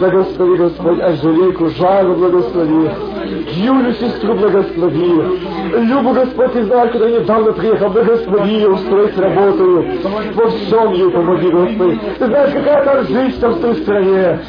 Благослови, 0.00 0.56
Господь, 0.56 1.00
Анжелику, 1.00 1.68
Жану 1.68 2.14
благослови. 2.14 2.90
Юлю 3.56 3.92
сестру 3.94 4.34
благослови. 4.34 5.22
Любу, 5.72 6.12
Господь, 6.12 6.52
ты 6.52 6.64
знаешь, 6.64 6.92
когда 6.92 7.10
недавно 7.10 7.52
приехал, 7.52 7.90
благослови 7.90 8.52
ее, 8.52 8.70
устроить 8.70 9.18
работу. 9.18 9.84
Во 10.34 10.48
всем 10.48 10.92
ей 10.92 11.10
помоги, 11.10 11.50
Господи. 11.50 12.00
Ты 12.18 12.26
знаешь, 12.26 12.52
какая 12.52 12.84
там 12.84 13.06
жизнь 13.06 13.40
там 13.40 13.52
в 13.52 13.60
той 13.60 13.74
стране. 13.76 14.40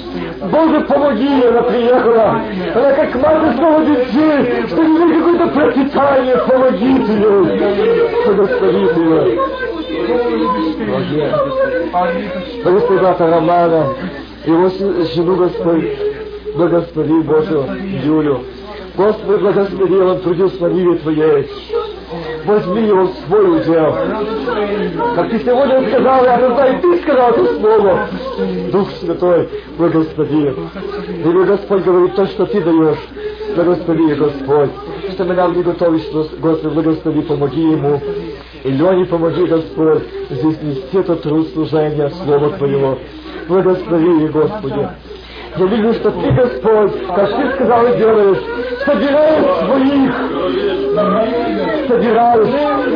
Боже, 0.51 0.81
помоги 0.81 1.25
ей, 1.25 1.49
она 1.49 1.61
приехала. 1.63 1.96
Она 1.97 2.91
как 2.93 3.15
мать 3.15 3.55
снова 3.55 3.85
детей, 3.85 4.67
что 4.67 4.83
не 4.83 5.17
какое-то 5.17 5.47
пропитание, 5.47 6.37
помогите 6.37 7.13
ей. 7.13 7.25
Благословите 8.25 8.99
ее. 9.01 9.39
Благослови 12.63 12.99
брата 12.99 13.27
Романа, 13.27 13.87
его 14.45 14.69
жену, 14.69 15.35
Господь. 15.35 15.85
Благослови, 16.55 17.21
Боже, 17.21 17.65
Юлю. 18.03 18.43
Господи, 18.95 19.37
благослови, 19.41 19.97
он 19.97 20.19
трудился 20.21 20.61
на 20.63 20.67
ниве 20.73 20.97
Твоей. 20.97 21.49
Возьми 22.47 22.87
его 22.87 23.03
в 23.03 23.13
свой 23.25 23.59
удел. 23.59 23.93
Как 25.15 25.29
ты 25.29 25.39
сегодня 25.39 25.89
сказал, 25.89 26.23
я 26.23 26.37
не 26.37 26.55
знаю, 26.55 26.81
ты 26.81 26.97
сказал 27.01 27.31
это 27.31 27.59
слово. 27.59 28.07
Дух 28.71 28.89
Святой, 28.91 29.49
благослови. 29.77 30.55
Или 31.09 31.43
Господь 31.43 31.83
говорит 31.83 32.15
то, 32.15 32.25
что 32.25 32.45
ты 32.45 32.61
даешь. 32.61 32.99
Благослови, 33.53 34.15
Господь. 34.15 34.69
Что 35.11 35.25
мы 35.25 35.33
нам 35.33 35.57
не 35.57 35.63
готовишь, 35.63 36.09
Господи, 36.39 36.73
благослови, 36.73 37.21
помоги 37.23 37.61
ему. 37.61 37.99
И 38.63 38.71
Лене 38.71 39.05
помоги, 39.05 39.45
Господь, 39.45 40.03
здесь 40.29 40.61
нести 40.61 40.97
этот 40.99 41.23
труд 41.23 41.49
служения 41.49 42.09
Слова 42.09 42.51
Твоего. 42.51 42.97
Благослови, 43.49 44.27
Господи. 44.29 44.87
Я 45.57 45.65
вижу, 45.65 45.93
что 45.93 46.11
Ты, 46.11 46.31
Господь, 46.33 47.07
как 47.15 47.35
Ты 47.35 47.51
сказал 47.55 47.87
и 47.87 47.97
делаешь, 47.97 48.37
собираешь 48.85 49.45
своих, 49.65 50.13
собираешь. 51.87 52.47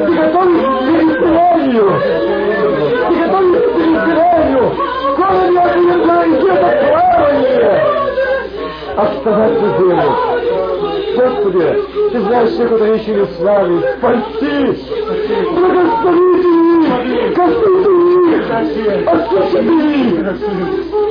Ты 0.06 0.14
готовишь 0.14 0.62
к 0.62 0.80
переселению. 0.86 1.90
Ты 3.08 3.14
готовишь 3.20 3.64
к 3.64 3.74
переселению. 3.74 4.66
Скоро 5.14 5.34
не 5.50 5.58
отъезжай 5.58 6.28
где-то 6.30 6.70
плавание. 6.86 7.76
Оставаться 8.96 9.68
землю. 9.80 10.10
Господи, 11.16 11.68
Ты 12.12 12.18
знаешь 12.22 12.50
всех, 12.52 12.70
которые 12.70 12.98
ищили 12.98 13.26
славы. 13.38 13.82
Спаси! 13.98 14.56
Благословите 15.56 16.52
их! 16.78 17.34
Косните 17.34 18.01
их! 18.60 19.08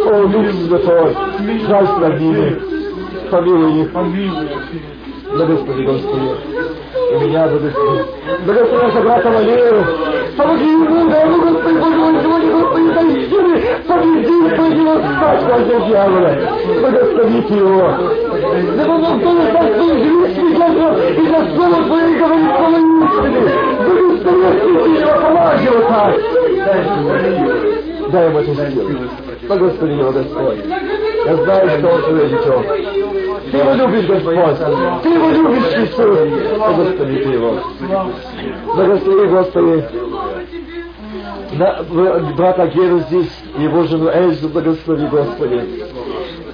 О, 0.07 0.26
Дух 0.26 0.47
Святой, 0.66 1.16
жаль 1.66 1.88
над 2.01 2.20
ними. 2.20 2.61
Помилуй 3.30 3.82
их. 3.82 3.93
Благослови, 5.32 5.86
Господи. 5.86 6.28
И 7.12 7.24
меня 7.24 7.47
благослови. 7.47 8.01
Благослови 8.45 8.82
наша 8.82 9.01
брата 9.01 9.30
Валеру. 9.30 9.84
Помоги 10.36 10.64
ему, 10.64 11.11
дай 11.11 11.24
ему, 11.24 11.41
Господи, 11.41 11.78
Боже 11.78 11.97
мой, 11.97 12.22
сегодня, 12.22 12.51
Господи, 12.53 12.88
дай 12.95 13.05
силы 13.28 13.62
победить 13.86 14.57
противостать 14.57 15.43
на 15.49 15.80
дьявола. 15.86 16.32
Благословите 16.80 17.55
его. 17.57 17.88
Да 18.76 18.95
он 18.95 19.20
тоже 19.20 19.53
так 19.53 19.74
свою 19.76 19.95
жизнь 20.05 20.34
свидетель 20.34 20.95
и 21.20 21.26
за 21.28 21.38
слово 21.55 21.84
Твое 21.84 22.18
говорит 22.18 22.51
слово 22.57 22.78
истины. 23.01 23.41
Благослови 23.86 24.99
его, 24.99 25.12
помоги 25.20 25.64
его 25.64 25.80
так. 25.88 26.39
Дай 28.11 28.27
ему 28.27 28.39
эту 28.39 28.55
силу. 28.55 28.91
Благослови 29.49 29.95
его, 29.95 30.12
Господь. 30.12 30.59
Я 31.25 31.37
знаю, 31.37 31.71
что 31.79 31.89
он 31.89 32.03
твое 32.03 32.29
дитё. 32.29 32.64
Ты 33.51 33.57
его 33.57 33.73
любишь, 33.75 34.07
Господь. 34.07 35.03
Ты 35.03 35.09
его 35.09 35.31
любишь, 35.31 35.73
Иисус. 35.77 36.18
Благослови 36.59 37.23
ты 37.23 37.29
его. 37.31 37.61
Благослови, 38.75 39.27
Господи. 39.29 39.85
На, 41.53 41.83
брата 42.37 42.66
Геру 42.68 43.01
здесь, 43.01 43.33
его 43.59 43.83
жену 43.85 44.09
Эльзу, 44.09 44.49
благослови, 44.49 45.07
Господи. 45.07 45.85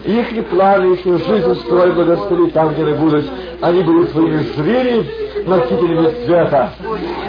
Их 0.06 0.46
планы, 0.46 0.94
их 0.94 1.04
жизнь 1.04 1.50
устрой, 1.50 1.92
благослови 1.92 2.50
там, 2.52 2.72
где 2.74 2.82
они 2.84 2.92
будут. 2.94 3.24
Они 3.60 3.82
будут 3.82 4.10
своими 4.10 4.38
живыми 4.54 5.06
носителями 5.46 6.24
света. 6.24 6.70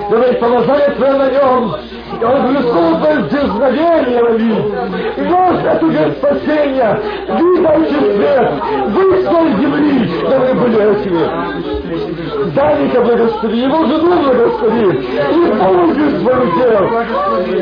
Давай 0.10 0.34
помазание 0.34 0.90
Твое 0.92 1.14
на 1.14 1.30
нем, 1.30 1.76
и 2.20 2.24
он 2.24 2.98
твое 3.00 3.22
дерзновение, 3.30 4.22
лови. 4.24 4.56
И 5.18 5.22
нос 5.22 5.60
от 5.66 5.84
уже 5.84 6.12
спасения, 6.14 7.02
видавший 7.28 8.02
свет, 8.16 8.52
выслал 8.88 9.48
земли, 9.60 10.10
что 10.20 10.40
мы 10.40 10.54
были 10.62 10.80
этими. 10.92 11.24
Даника 12.56 13.02
благослови, 13.02 13.60
его 13.60 13.86
жену 13.86 14.24
благослови, 14.24 14.88
и 14.88 15.52
полностью 15.60 16.20
свою 16.22 16.46
дел. 16.58 16.84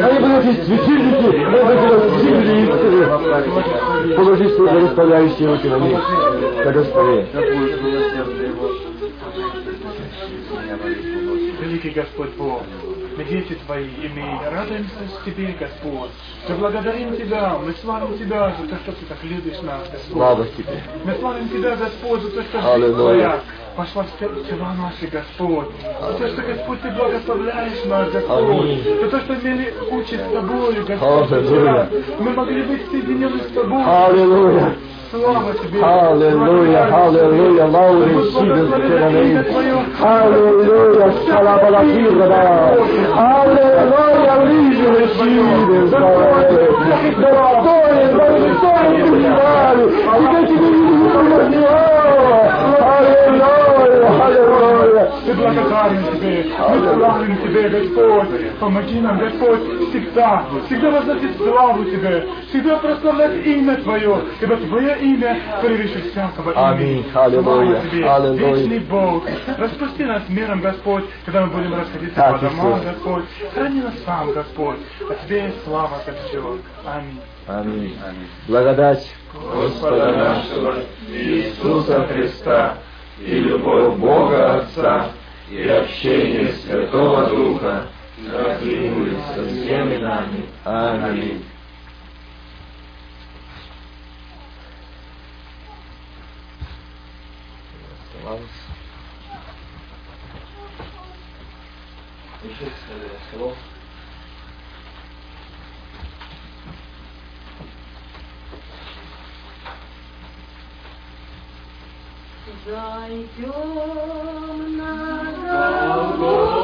Они 0.05 0.19
будут 0.19 0.45
эти 0.45 0.61
светильники, 0.65 1.29
они 1.43 1.75
будут 1.81 2.03
сильные 2.21 2.59
истины. 2.63 3.94
Положи 4.13 4.49
свои 4.49 4.69
благословляющие 4.69 5.47
руки 5.49 5.67
на 5.67 5.79
них. 5.79 5.99
Благослови. 6.63 7.25
Великий 11.59 11.89
Господь 11.89 12.29
Бог, 12.37 12.61
мы 13.17 13.23
дети 13.23 13.57
Твои, 13.65 13.87
и 13.87 14.09
мы 14.09 14.49
радуемся 14.51 14.91
Тебе, 15.25 15.55
Господь. 15.59 16.11
Мы 16.47 16.55
благодарим 16.57 17.15
Тебя, 17.15 17.57
мы 17.57 17.73
славим 17.81 18.17
Тебя 18.17 18.55
за 18.59 18.67
то, 18.67 18.75
что 18.77 18.91
Ты 18.91 19.05
так 19.07 19.23
любишь 19.23 19.61
нас, 19.63 19.81
Господь. 19.91 20.11
Слава 20.11 20.45
Тебе. 20.55 20.83
Мы 21.03 21.15
славим 21.15 21.49
Тебя, 21.49 21.75
Господь, 21.75 22.21
за 22.21 22.31
то, 22.31 22.43
что 22.43 22.73
Аллилуйя. 22.73 22.93
Твоя 22.93 23.41
пошла 23.75 24.03
в 24.03 24.17
тела 24.17 24.73
наши, 24.77 25.07
Господь. 25.07 25.67
За 26.01 26.13
то, 26.13 26.27
что, 26.27 26.41
Господь, 26.41 26.81
Ты 26.81 26.91
благословляешь 26.91 27.85
нас, 27.85 28.11
Господь. 28.11 28.83
За 29.01 29.09
то, 29.09 29.19
что 29.19 29.33
имели 29.35 29.73
участь 29.91 30.25
с 30.25 30.33
Тобою, 30.33 30.85
Господь. 30.85 31.31
Аллилуйя. 31.31 31.89
Мы 32.19 32.31
могли 32.31 32.63
быть 32.63 32.89
соединены 32.89 33.39
с 33.39 33.53
Тобой. 33.53 33.83
Аллилуйя. 33.85 34.75
Слава 35.11 35.53
Тебе. 35.53 35.79
Hallelujah, 35.79 36.87
hallelujah, 36.89 37.65
Lord, 37.67 38.09
receive 38.09 38.51
it 38.51 38.57
in 38.57 38.69
the 38.69 39.09
name. 39.11 39.91
Hallelujah, 39.93 41.11
Salabalakirada. 41.27 42.41
Hallelujah, 43.13 44.37
lead 44.49 44.79
receive 44.99 45.49
it, 45.71 45.91
Lord. 45.91 46.49
Достоин, 47.21 48.09
достоин 48.17 49.05
призвали. 49.11 49.85
И 49.85 50.25
как 50.25 50.43
тебе 50.47 50.69
не 50.69 51.65
Аллилуйя, 54.25 54.94
аллилуйя. 55.05 55.25
Мы 55.25 55.33
благодарны 55.33 56.03
Тебе, 56.15 56.45
мы 56.57 56.93
славим 56.93 57.37
Тебе, 57.37 57.69
Господь. 57.69 58.59
Помоги 58.59 58.99
нам, 58.99 59.17
Господь, 59.19 59.89
всегда, 59.89 60.45
всегда 60.65 60.91
возносить 60.91 61.37
славу 61.37 61.85
Тебе, 61.85 62.27
всегда 62.49 62.77
прославлять 62.77 63.45
имя 63.45 63.75
Твое, 63.77 64.21
ибо 64.41 64.57
Твое 64.57 64.97
имя 64.99 65.39
превыше 65.61 66.09
всякого 66.11 66.51
имени. 66.51 66.65
Аминь. 66.65 67.05
Аллилуйя. 67.13 68.15
Аллилуйя. 68.15 68.55
вечный 68.55 68.79
Бог. 68.79 69.23
Распусти 69.57 70.03
нас 70.03 70.23
миром, 70.29 70.61
Господь, 70.61 71.05
когда 71.25 71.45
мы 71.45 71.47
будем 71.47 71.73
расходиться 71.73 72.15
Так, 72.15 72.39
по 72.39 72.49
домам. 72.49 72.81
Господь. 72.83 73.25
Храни 73.53 73.81
нас 73.81 73.93
сам, 74.05 74.31
Господь. 74.33 74.77
А 75.09 75.25
Тебе 75.25 75.53
слава 75.63 75.97
за 76.05 76.13
все. 76.13 76.57
Аминь. 76.85 77.19
Аминь. 77.47 77.95
Благодать 78.47 79.13
Господа 79.33 80.11
нашего 80.11 80.75
Иисуса 81.09 82.07
Христа 82.07 82.77
и 83.19 83.39
любовь 83.39 83.95
Бога 83.97 84.55
Отца 84.55 85.11
и 85.49 85.61
общение 85.67 86.53
Святого 86.53 87.27
Духа 87.29 87.87
да 88.17 88.57
пребудет 88.59 89.19
со 89.33 89.45
всеми 89.45 89.97
нами. 89.97 90.45
Аминь. 90.63 91.43
Зайдем 112.63 113.47
на 114.77 114.93
Голгофу, 115.47 116.54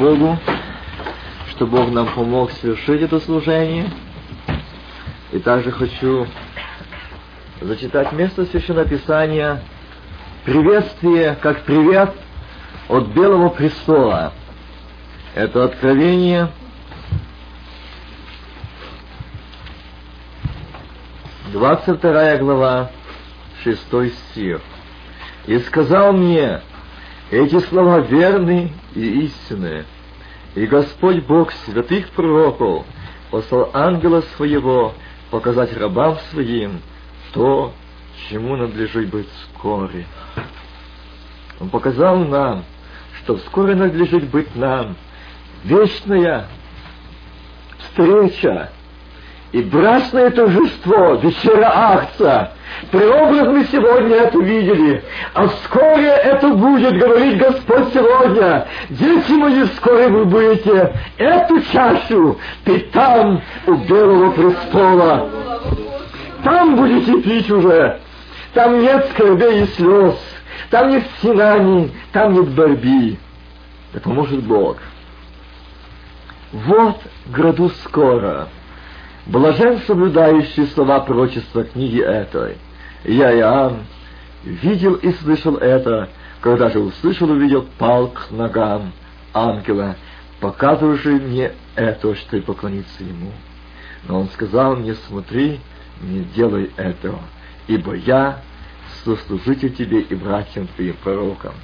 Богу, 0.00 0.38
что 1.50 1.66
Бог 1.66 1.90
нам 1.90 2.06
помог 2.06 2.50
совершить 2.52 3.02
это 3.02 3.20
служение. 3.20 3.90
И 5.30 5.38
также 5.38 5.70
хочу 5.70 6.26
зачитать 7.60 8.10
место 8.12 8.46
Священного 8.46 8.88
Писания 8.88 9.62
«Приветствие, 10.46 11.36
как 11.42 11.64
привет 11.64 12.14
от 12.88 13.08
Белого 13.08 13.50
престола». 13.50 14.32
Это 15.34 15.64
Откровение, 15.64 16.50
двадцать 21.52 21.98
вторая 21.98 22.38
глава, 22.38 22.90
шестой 23.62 24.12
стих. 24.12 24.62
«И 25.46 25.58
сказал 25.58 26.14
мне, 26.14 26.62
эти 27.30 27.60
слова 27.60 27.98
верны 27.98 28.72
и 28.94 29.24
истинные, 29.24 29.84
и 30.54 30.66
Господь 30.66 31.24
Бог 31.24 31.52
святых 31.64 32.10
пророков 32.10 32.84
послал 33.30 33.70
ангела 33.72 34.22
своего 34.36 34.94
показать 35.30 35.76
рабам 35.76 36.18
своим 36.30 36.80
то, 37.32 37.72
чему 38.28 38.56
надлежит 38.56 39.08
быть 39.10 39.28
вскоре. 39.30 40.06
Он 41.60 41.68
показал 41.68 42.18
нам, 42.18 42.64
что 43.18 43.36
вскоре 43.36 43.74
надлежит 43.74 44.28
быть 44.30 44.54
нам 44.56 44.96
вечная 45.64 46.46
встреча 47.78 48.72
и 49.52 49.62
брачное 49.62 50.30
торжество, 50.30 51.14
вечера 51.14 51.70
акция. 51.72 52.52
Преобраз 52.90 53.46
мы 53.46 53.64
сегодня 53.66 54.16
это 54.16 54.38
видели, 54.38 55.04
а 55.32 55.46
вскоре 55.46 56.08
это 56.08 56.48
будет, 56.48 56.98
говорить 56.98 57.38
Господь 57.38 57.92
сегодня. 57.94 58.66
Дети 58.88 59.30
мои, 59.30 59.62
вскоре 59.64 60.08
вы 60.08 60.24
будете 60.24 60.92
эту 61.16 61.62
чашу 61.72 62.38
пить 62.64 62.90
там, 62.90 63.42
у 63.68 63.74
Белого 63.74 64.32
престола. 64.32 65.30
Там 66.42 66.74
будете 66.74 67.22
пить 67.22 67.48
уже. 67.50 68.00
Там 68.54 68.80
нет 68.80 69.06
скорбей 69.12 69.62
и 69.62 69.66
слез. 69.76 70.18
Там 70.70 70.90
нет 70.90 71.04
стенаний, 71.18 71.92
там 72.12 72.32
нет 72.32 72.48
борьбы. 72.48 73.18
Да 73.92 74.00
поможет 74.00 74.42
Бог. 74.42 74.78
Вот 76.52 77.00
граду 77.26 77.70
скоро. 77.84 78.48
Блажен 79.26 79.80
соблюдающий 79.86 80.66
слова 80.68 80.98
пророчества 81.00 81.62
книги 81.62 82.00
этой. 82.00 82.56
Я, 83.04 83.34
Иоанн, 83.38 83.84
видел 84.44 84.94
и 84.94 85.12
слышал 85.12 85.56
это, 85.56 86.10
когда 86.40 86.70
же 86.70 86.80
услышал 86.80 87.30
увидел 87.30 87.66
пал 87.78 88.08
к 88.08 88.30
ногам 88.30 88.92
ангела, 89.32 89.96
показывавший 90.40 91.20
мне 91.20 91.52
это, 91.76 92.14
что 92.14 92.36
и 92.36 92.40
поклониться 92.40 93.02
ему. 93.02 93.32
Но 94.06 94.20
он 94.20 94.28
сказал 94.28 94.76
мне, 94.76 94.94
смотри, 95.08 95.60
не 96.00 96.24
делай 96.36 96.70
этого, 96.76 97.20
ибо 97.66 97.94
я 97.94 98.40
сослужитель 99.04 99.74
тебе 99.74 100.00
и 100.00 100.14
братьям 100.14 100.66
твоим 100.68 100.96
пророкам. 101.02 101.54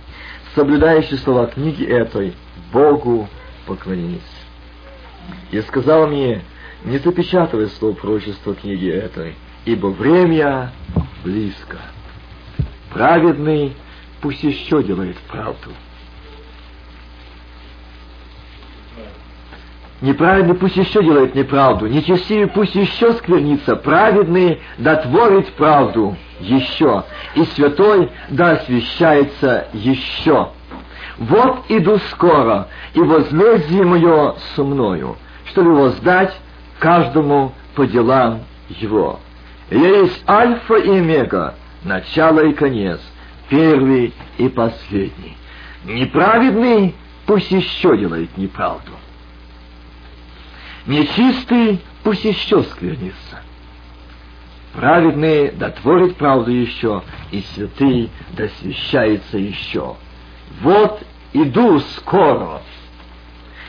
Соблюдающий 0.55 1.19
слова 1.19 1.47
книги 1.47 1.85
этой, 1.85 2.35
Богу 2.73 3.29
поклонись. 3.67 4.21
И 5.51 5.61
сказал 5.63 6.07
мне, 6.07 6.43
не 6.85 6.99
запечатывай 6.99 7.69
слов 7.69 7.99
пророчества 7.99 8.55
книги 8.55 8.89
этой, 8.89 9.35
ибо 9.67 9.89
время 9.89 10.73
близко. 11.25 11.79
Праведный 12.93 13.77
пусть 14.23 14.43
еще 14.43 14.83
делает 14.83 15.19
правду. 15.29 15.73
Неправедный 20.01 20.55
пусть 20.55 20.77
еще 20.77 21.03
делает 21.03 21.35
неправду, 21.35 21.87
нечестивый 21.87 22.47
пусть 22.47 22.75
еще 22.75 23.15
сквернится, 23.15 23.77
праведный 23.77 24.61
да 24.79 24.97
творит 24.97 25.53
правду 25.55 26.17
еще, 26.39 27.05
и 27.35 27.45
святой 27.45 28.11
да 28.29 28.53
освящается 28.53 29.69
еще. 29.73 30.51
Вот 31.17 31.65
иду 31.71 31.99
скоро, 32.11 32.69
и 32.93 33.01
возмездие 33.01 33.85
мое 33.85 34.37
со 34.55 34.63
мною, 34.63 35.17
чтобы 35.47 35.75
воздать 35.75 36.39
каждому 36.79 37.53
по 37.75 37.87
делам 37.87 38.43
его. 38.69 39.19
Я 39.71 40.03
есть 40.03 40.23
Альфа 40.29 40.77
и 40.77 40.91
Омега, 40.91 41.55
начало 41.83 42.47
и 42.47 42.53
конец, 42.53 43.01
первый 43.49 44.15
и 44.39 44.49
последний. 44.49 45.37
Неправедный 45.85 46.95
пусть 47.27 47.51
еще 47.51 47.97
делает 47.97 48.37
неправду. 48.37 48.93
Нечистый 50.87 51.81
пусть 52.05 52.25
еще 52.25 52.63
сквернится. 52.63 53.41
Праведный 54.73 55.51
да 55.51 55.71
творит 55.71 56.17
правду 56.17 56.53
еще, 56.53 57.03
и 57.33 57.41
святый 57.55 58.11
да 58.37 58.45
освящается 58.45 59.39
еще. 59.39 59.97
Вот 60.61 61.03
иду 61.33 61.81
скоро, 61.81 62.63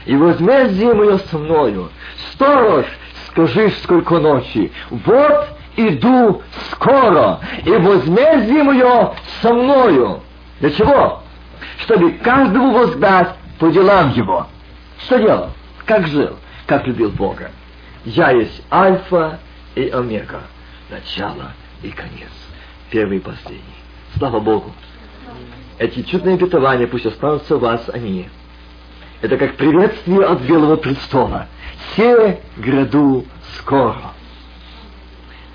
и 0.06 0.16
возмездие 0.16 0.94
мое 0.94 1.18
со 1.18 1.38
мною. 1.38 1.90
Сторож, 2.34 2.86
скажи, 3.28 3.72
сколько 3.82 4.20
ночи. 4.20 4.72
Вот 4.90 5.57
иду 5.78 6.42
скоро, 6.72 7.40
и 7.64 7.72
возмездие 7.72 8.64
мое 8.64 9.14
со 9.42 9.54
мною. 9.54 10.22
Для 10.60 10.72
чего? 10.72 11.24
Чтобы 11.80 12.12
каждому 12.14 12.74
воздать 12.74 13.36
по 13.60 13.70
делам 13.70 14.12
его. 14.12 14.48
Что 15.00 15.18
делал? 15.20 15.50
Как 15.86 16.08
жил? 16.08 16.36
Как 16.66 16.86
любил 16.86 17.12
Бога? 17.12 17.52
Я 18.04 18.32
есть 18.32 18.64
Альфа 18.72 19.40
и 19.76 19.90
Омега, 19.90 20.42
начало 20.90 21.54
и 21.84 21.90
конец, 21.90 22.32
первый 22.90 23.18
и 23.18 23.22
последний. 23.22 23.64
Слава 24.18 24.40
Богу! 24.40 24.74
Эти 25.78 26.02
чудные 26.02 26.36
обетования 26.36 26.88
пусть 26.88 27.06
останутся 27.06 27.56
у 27.56 27.60
вас, 27.60 27.88
они. 27.94 28.30
Это 29.22 29.38
как 29.38 29.56
приветствие 29.56 30.26
от 30.26 30.42
Белого 30.42 30.76
престола. 30.78 31.48
Все 31.92 32.40
гряду 32.58 33.26
скоро. 33.58 34.14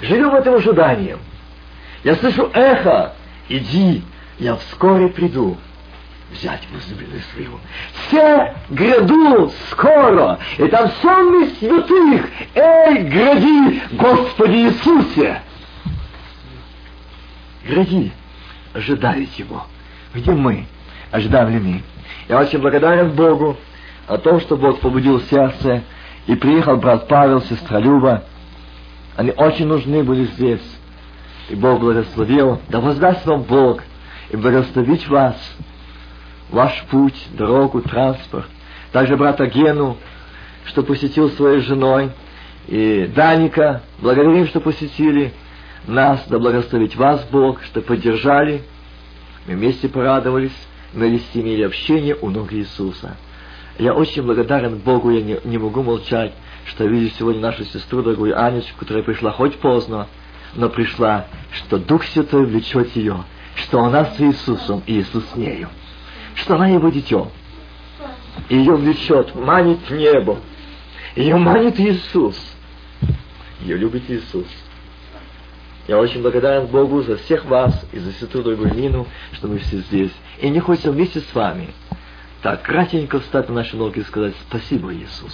Живем 0.03 0.30
в 0.30 0.34
этом 0.34 0.57
ожидании. 0.57 1.16
Я 2.05 2.16
слышу 2.16 2.50
эхо. 2.53 3.14
Иди, 3.48 4.03
я 4.38 4.57
вскоре 4.57 5.09
приду 5.09 5.57
взять 6.32 6.62
возлюбленную 6.72 7.22
свою. 7.32 7.61
Все 7.92 8.55
гряду 8.70 9.53
скоро, 9.70 10.38
и 10.59 10.66
там 10.68 10.90
сонный 11.03 11.48
святых. 11.59 12.26
Эй, 12.55 13.05
гради, 13.05 13.82
Господи 13.92 14.57
Иисусе! 14.57 15.42
Гради, 17.64 18.12
ожидают 18.72 19.30
Его. 19.34 19.66
Где 20.14 20.32
мы? 20.32 20.66
Ожидаем 21.11 21.50
ли 21.50 21.59
мы? 21.59 21.82
Я 22.28 22.40
очень 22.40 22.59
благодарен 22.59 23.11
Богу 23.12 23.57
о 24.09 24.18
том, 24.18 24.40
что 24.40 24.57
Бог 24.57 24.80
побудил 24.80 25.20
сердце, 25.22 25.82
и 26.26 26.34
приехал 26.34 26.76
брат 26.76 27.07
Павел, 27.09 27.42
сестра 27.42 27.78
Люба. 27.78 28.24
Они 29.16 29.30
очень 29.30 29.66
нужны 29.66 30.02
были 30.02 30.24
здесь. 30.24 30.78
И 31.48 31.54
Бог 31.54 31.80
благословил. 31.80 32.60
Да 32.68 32.80
воздаст 32.80 33.26
вам 33.26 33.42
Бог 33.42 33.82
и 34.30 34.36
благословить 34.36 35.06
вас, 35.08 35.36
ваш 36.50 36.84
путь, 36.90 37.28
дорогу, 37.32 37.82
транспорт. 37.82 38.46
Также 38.92 39.16
брата 39.16 39.46
Гену, 39.46 39.96
что 40.64 40.82
посетил 40.82 41.30
своей 41.30 41.60
женой, 41.60 42.10
и 42.68 43.10
Даника, 43.14 43.82
благодарим, 44.00 44.46
что 44.46 44.60
посетили 44.60 45.32
нас, 45.86 46.24
да 46.28 46.38
благословить 46.38 46.96
вас 46.96 47.26
Бог, 47.30 47.62
что 47.64 47.80
поддержали. 47.80 48.62
Мы 49.46 49.54
вместе 49.54 49.88
порадовались, 49.88 50.56
мы 50.92 51.10
вести 51.10 51.40
имели 51.40 51.62
общение 51.62 52.16
у 52.20 52.30
ног 52.30 52.52
Иисуса. 52.52 53.16
Я 53.78 53.94
очень 53.94 54.22
благодарен 54.22 54.78
Богу, 54.78 55.10
я 55.10 55.22
не, 55.22 55.38
не 55.44 55.58
могу 55.58 55.82
молчать, 55.82 56.32
что 56.66 56.84
вижу 56.84 57.14
сегодня 57.18 57.40
нашу 57.40 57.64
сестру, 57.64 58.02
дорогую 58.02 58.40
Анечку, 58.40 58.78
которая 58.78 59.02
пришла 59.02 59.32
хоть 59.32 59.56
поздно, 59.56 60.08
но 60.54 60.68
пришла, 60.68 61.26
что 61.52 61.78
Дух 61.78 62.04
Святой 62.04 62.46
влечет 62.46 62.94
ее, 62.96 63.24
что 63.56 63.82
она 63.82 64.04
с 64.06 64.20
Иисусом, 64.20 64.82
и 64.86 65.00
Иисус 65.00 65.24
с 65.32 65.36
нею, 65.36 65.68
что 66.34 66.54
она 66.56 66.68
его 66.68 66.88
дитё. 66.88 67.30
Ее 68.48 68.74
влечет, 68.74 69.34
манит 69.34 69.78
к 69.86 69.90
небу. 69.90 70.38
Ее 71.16 71.36
манит 71.36 71.78
Иисус. 71.78 72.38
Ее 73.60 73.76
любит 73.76 74.10
Иисус. 74.10 74.46
Я 75.88 75.98
очень 75.98 76.22
благодарен 76.22 76.66
Богу 76.66 77.02
за 77.02 77.16
всех 77.16 77.44
вас 77.44 77.84
и 77.92 77.98
за 77.98 78.12
сестру 78.12 78.42
дорогую 78.42 78.74
Нину, 78.74 79.06
что 79.32 79.48
мы 79.48 79.58
все 79.58 79.78
здесь. 79.78 80.12
И 80.40 80.48
не 80.48 80.60
хочется 80.60 80.92
вместе 80.92 81.20
с 81.20 81.34
вами 81.34 81.70
так 82.40 82.62
кратенько 82.62 83.20
встать 83.20 83.48
на 83.48 83.56
наши 83.56 83.76
ноги 83.76 84.00
и 84.00 84.04
сказать 84.04 84.34
спасибо, 84.48 84.94
Иисус. 84.94 85.32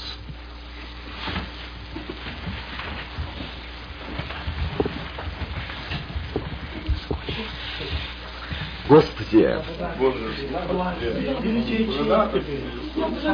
Господи, 8.89 9.55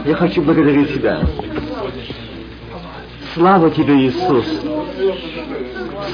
я 0.05 0.15
хочу 0.17 0.43
благодарить 0.43 0.95
Тебя. 0.95 1.21
Слава 3.35 3.71
Тебе, 3.71 3.95
Иисус. 4.07 4.47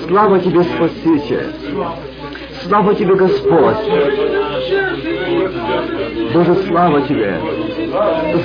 Слава 0.07 0.41
Тебе, 0.41 0.63
Спаситель. 0.63 1.55
Слава 2.67 2.95
Тебе, 2.95 3.15
Господь. 3.15 3.77
Боже, 6.35 6.55
слава 6.69 7.01
Тебе. 7.03 7.41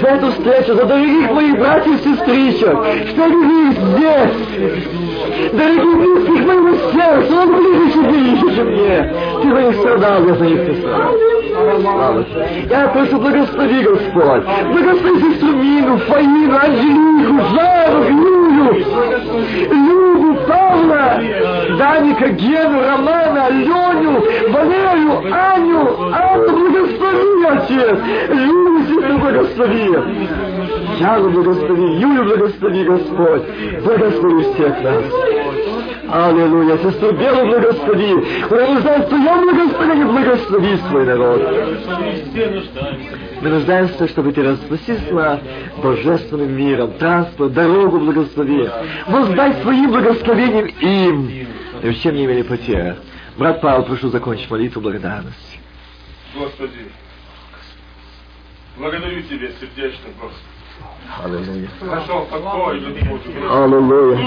За 0.02 0.08
эту 0.08 0.32
встречу, 0.32 0.74
за 0.74 0.86
дорогих 0.86 1.32
моих 1.32 1.58
братьев 1.60 2.00
и 2.00 2.04
сестричек, 2.04 2.78
что 3.10 3.24
они 3.26 3.72
здесь. 3.72 5.52
Дорогих 5.54 5.98
близких 5.98 6.46
моего 6.46 6.76
сердца, 6.92 7.42
он 7.42 7.56
ближе 7.56 7.92
себе, 7.92 8.56
чем 8.56 8.68
мне. 8.68 9.14
Ты 9.42 9.54
за 9.54 9.62
них 9.62 9.76
страдал, 9.76 10.26
я 10.26 10.34
за 10.34 10.46
них 10.46 10.68
не 10.68 10.76
страдал. 10.76 11.14
Я 12.70 12.88
прошу, 12.88 13.18
благослови, 13.20 13.84
Господь. 13.84 14.44
Благослови 14.74 15.22
сестру 15.22 15.52
Мину, 15.56 15.98
Фаину, 16.00 16.58
Анжелику, 16.58 17.40
Жару, 17.56 18.04
Юлю, 18.10 18.86
Любу, 19.72 20.36
Павла, 20.48 21.22
Даника, 21.78 22.30
Гену, 22.30 22.82
Романа, 22.82 23.48
Леню, 24.06 24.52
Валерию, 24.52 25.34
Аню, 25.34 26.14
Анну, 26.14 26.70
благослови, 26.70 27.46
Отец. 27.46 28.00
Юлю, 28.30 28.86
сестру, 28.86 29.18
благослови. 29.18 29.86
Яру 31.00 31.30
благослови, 31.30 32.00
Юлю 32.00 32.24
благослови, 32.26 32.84
Господь. 32.84 33.44
Благослови 33.84 34.44
всех 34.54 34.82
нас. 34.84 35.04
Аллилуйя. 36.12 36.78
Сестру 36.78 37.12
Белу 37.14 37.48
благослови. 37.48 38.14
В 38.14 38.48
Твоем 38.48 39.46
благословении. 39.46 40.04
Благослови 40.04 40.78
свой 40.90 41.06
народ. 41.06 41.42
Мы 43.42 43.50
нуждаемся, 43.50 44.08
чтобы 44.08 44.32
Ты 44.32 44.44
распустила 44.44 45.40
божественным 45.82 46.56
миром, 46.56 46.92
транспорт, 47.00 47.54
дорогу 47.54 48.00
благослови. 48.00 48.70
Воздай 49.08 49.54
своим 49.62 49.92
благословением 49.92 50.66
им, 50.80 51.48
и 51.82 51.94
чем 51.96 52.16
не 52.16 52.26
имели 52.26 52.44
потерь. 52.44 52.96
Брат 53.38 53.60
Павел, 53.60 53.84
прошу 53.84 54.10
закончить 54.10 54.50
молитву 54.50 54.82
благодарности. 54.82 55.60
Господи, 56.36 56.90
благодарю 58.78 59.22
Тебя 59.24 59.50
сердечно, 59.60 60.10
Господи. 60.22 60.56
Аллилуйя. 61.24 61.70
Нашел 61.82 62.26
покой, 62.26 62.80
любовь. 62.80 63.22
Аллилуйя. 63.50 64.18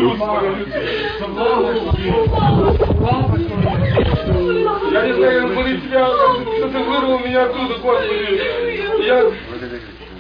Я 4.91 5.07
не 5.07 5.13
знаю, 5.15 5.55
молить 5.55 5.85
Тебя, 5.85 6.07
что 6.07 6.69
Ты 6.69 6.79
вырвал 6.79 7.19
меня 7.21 7.45
оттуда, 7.45 7.75
Господи. 7.79 9.07
Я 9.07 9.33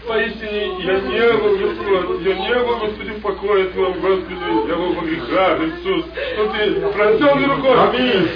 поистине, 0.09 0.73
я 0.81 1.01
не 1.01 1.33
был, 1.37 1.57
Господь, 1.59 2.21
я 2.23 2.35
не 2.35 2.55
был, 2.65 2.77
Господи, 2.79 3.11
в 3.11 3.21
покое 3.21 3.65
Твоем, 3.67 4.01
Господи, 4.01 4.69
я 4.69 4.75
был 4.77 4.93
во 4.95 5.03
грехах, 5.03 5.61
Иисус. 5.61 6.05
Но 6.37 6.47
Ты 6.53 6.61
простил 6.97 7.35
мне 7.35 7.47
рукой. 7.47 7.77
Аминь. 7.79 8.29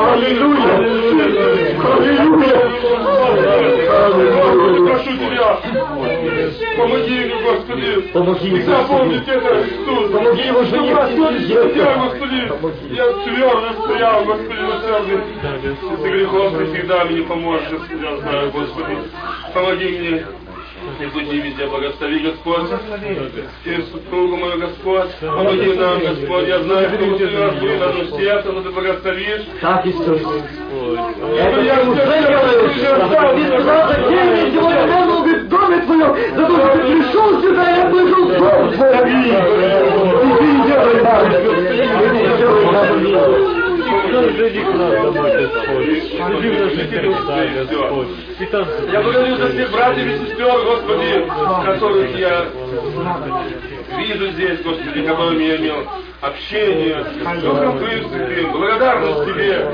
Аллилуйя. 0.00 0.72
Аллилуйя. 1.92 2.72
Господи, 4.32 4.78
прошу 4.88 5.12
Тебя, 5.18 5.60
помоги 6.76 7.24
мне, 7.24 7.36
Господи. 7.42 7.90
Помоги 8.12 8.50
мне, 8.50 8.62
Запомнить 8.62 9.28
это, 9.28 9.64
Иисус. 9.64 10.10
Помоги 10.10 10.42
его 10.46 10.64
жене, 10.64 10.94
Господи. 10.94 11.52
Я 12.94 13.12
твердо 13.24 13.84
стоял, 13.84 14.24
Господи, 14.24 14.60
на 14.60 14.80
сердце. 14.80 15.20
Ты 16.02 16.08
грехов 16.10 16.58
Ты 16.58 16.64
всегда 16.66 17.04
мне 17.04 17.22
поможешь, 17.22 17.68
я 18.00 18.16
знаю, 18.16 18.50
Господи. 18.50 18.96
Помоги 19.54 19.98
мне. 19.98 20.21
И 21.00 21.06
пути 21.06 21.40
везде 21.40 21.66
благослови, 21.66 22.18
Господь. 22.20 22.70
И 23.64 23.82
супругу 23.92 24.36
мою, 24.36 24.58
Господь. 24.58 25.10
Помоги 25.20 25.72
нам, 25.74 26.00
Господь. 26.00 26.48
Я 26.48 26.62
знаю, 26.62 26.88
что 26.88 26.96
Ты 27.18 27.30
нас 27.30 27.54
были 27.54 27.76
на 27.76 27.92
нужде, 27.92 28.42
но 28.44 28.62
Ты 28.62 28.70
благословишь. 28.70 29.42
Так, 29.60 29.86
Иисус. 29.86 30.20
Я 31.64 31.84
в 31.84 31.94
доме 35.48 35.78
твоем? 35.82 36.16
За 36.36 36.46
то, 36.46 36.54
что 36.56 36.68
ты 36.72 36.78
пришел 36.78 37.28
сюда, 37.42 37.64
я 37.70 37.84
пришел 37.86 38.24
в 38.24 38.26
дом 38.38 38.72
твой. 38.72 38.92
И 38.92 38.94
ты 40.38 40.44
не 40.44 40.58
делай 40.66 40.96
нам. 41.02 41.22
Ты 41.30 41.36
не 42.10 42.22
делай 42.38 42.64
нам. 42.72 43.61
Жени 44.12 44.62
к 44.62 44.74
нам 44.74 45.12
домой, 45.12 45.32
Господь. 45.32 45.86
Жени 45.86 46.48
в 46.50 46.60
наши 46.60 46.90
сердца, 46.90 47.48
Господь. 47.54 48.08
И 48.40 48.46
там 48.46 48.66
Я 48.92 49.02
благодарю 49.02 49.36
за 49.36 49.48
всех 49.48 49.70
братьев 49.72 50.06
и 50.06 50.26
сестер, 50.26 50.64
Господи, 50.64 51.30
которых 51.64 52.18
я 52.18 52.46
вижу 53.96 54.32
здесь, 54.32 54.62
Господи, 54.62 55.02
которыми 55.02 55.44
я 55.44 55.56
имел 55.56 55.86
общение, 56.22 57.04
Духом 57.42 57.78
Пресвятым, 57.78 58.52
благодарность 58.52 59.24
Тебе. 59.24 59.68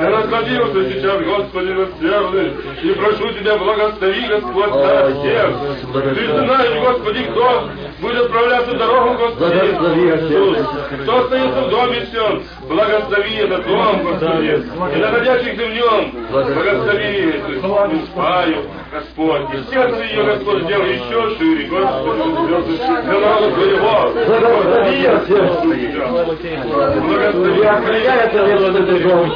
Я 0.00 0.10
насладился 0.10 0.92
сейчас, 0.92 1.22
Господи, 1.24 1.74
сердце, 2.00 2.52
и 2.82 2.92
прошу 2.92 3.32
Тебя, 3.32 3.58
благослови, 3.58 4.26
Господь, 4.28 4.70
на 4.70 5.10
всех. 5.10 5.50
Ты 6.14 6.26
знаешь, 6.26 6.80
Господи, 6.80 7.24
кто 7.24 7.68
будет 8.00 8.24
отправляться 8.26 8.70
в 8.70 8.78
дорогу, 8.78 9.18
Господи. 9.18 9.58
Иисус. 9.98 10.58
Кто 11.02 11.18
остается 11.18 11.62
в 11.62 11.70
доме 11.70 12.06
все, 12.06 12.42
благослови 12.68 13.34
этот 13.36 13.66
дом, 13.66 14.02
Господи, 14.04 14.64
и 14.94 15.00
находящихся 15.00 15.66
в 15.66 15.72
нем, 15.74 16.26
благослови 16.30 17.42
спаю, 18.06 18.64
Господь, 18.92 19.54
и 19.54 19.70
сердце 19.70 20.02
ее, 20.04 20.22
Господь, 20.22 20.62
сделай 20.62 20.94
еще 20.94 21.36
шире, 21.38 21.66
Господи, 21.66 22.22
для 23.04 23.20
народа 23.20 23.50
Твоего. 23.50 24.12
Благослови, 24.26 25.87
Отец. 25.96 26.60
Благослови, 26.64 27.60
Я 27.60 27.76
охраняю 27.76 28.20
это 28.20 28.46
место 28.46 28.82
другого. 28.82 29.26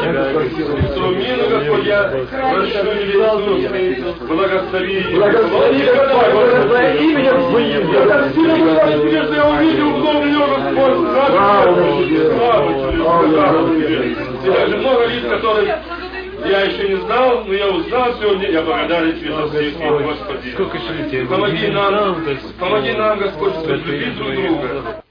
Сумину, 0.94 1.48
Господь, 1.50 1.84
я 1.84 2.03
прошу 2.09 3.57
Тебя, 3.61 3.80
Иисус, 3.80 4.16
благослови. 4.28 5.00
Благослови, 5.14 5.82
Господь, 5.84 6.32
благослови 6.32 7.11
именем 7.11 7.38
Твоим. 7.50 7.92
Я 7.92 8.28
сильно 8.32 8.74
благодарю 8.74 9.22
что 9.24 9.34
я 9.34 9.44
увидел 9.50 9.90
в 9.90 10.26
нее, 10.26 10.44
Господь. 10.53 10.96
Слава 11.26 11.82
Тебе. 12.07 12.22
Тебя 14.42 14.66
же 14.66 14.76
много 14.76 15.07
лиц, 15.07 15.24
которых 15.28 15.68
я 16.44 16.62
еще 16.62 16.88
не 16.88 16.96
знал, 16.96 17.44
но 17.44 17.55
я 17.55 17.68
узнал 17.68 18.14
сегодня. 18.20 18.50
Я 18.50 18.62
благодарен 18.62 19.18
Тебе 19.18 19.46
за 19.46 19.62
них, 19.62 19.74
Господи. 19.78 20.50
Сколько 20.53 20.76
еще 20.76 20.92
людей? 20.92 21.26
Помоги 21.26 21.68
нам, 21.68 22.24
помоги 22.59 22.92
нам, 22.92 23.18
Господь, 23.18 23.55
любить 23.66 24.16
друг 24.16 24.34
друга. 24.34 25.01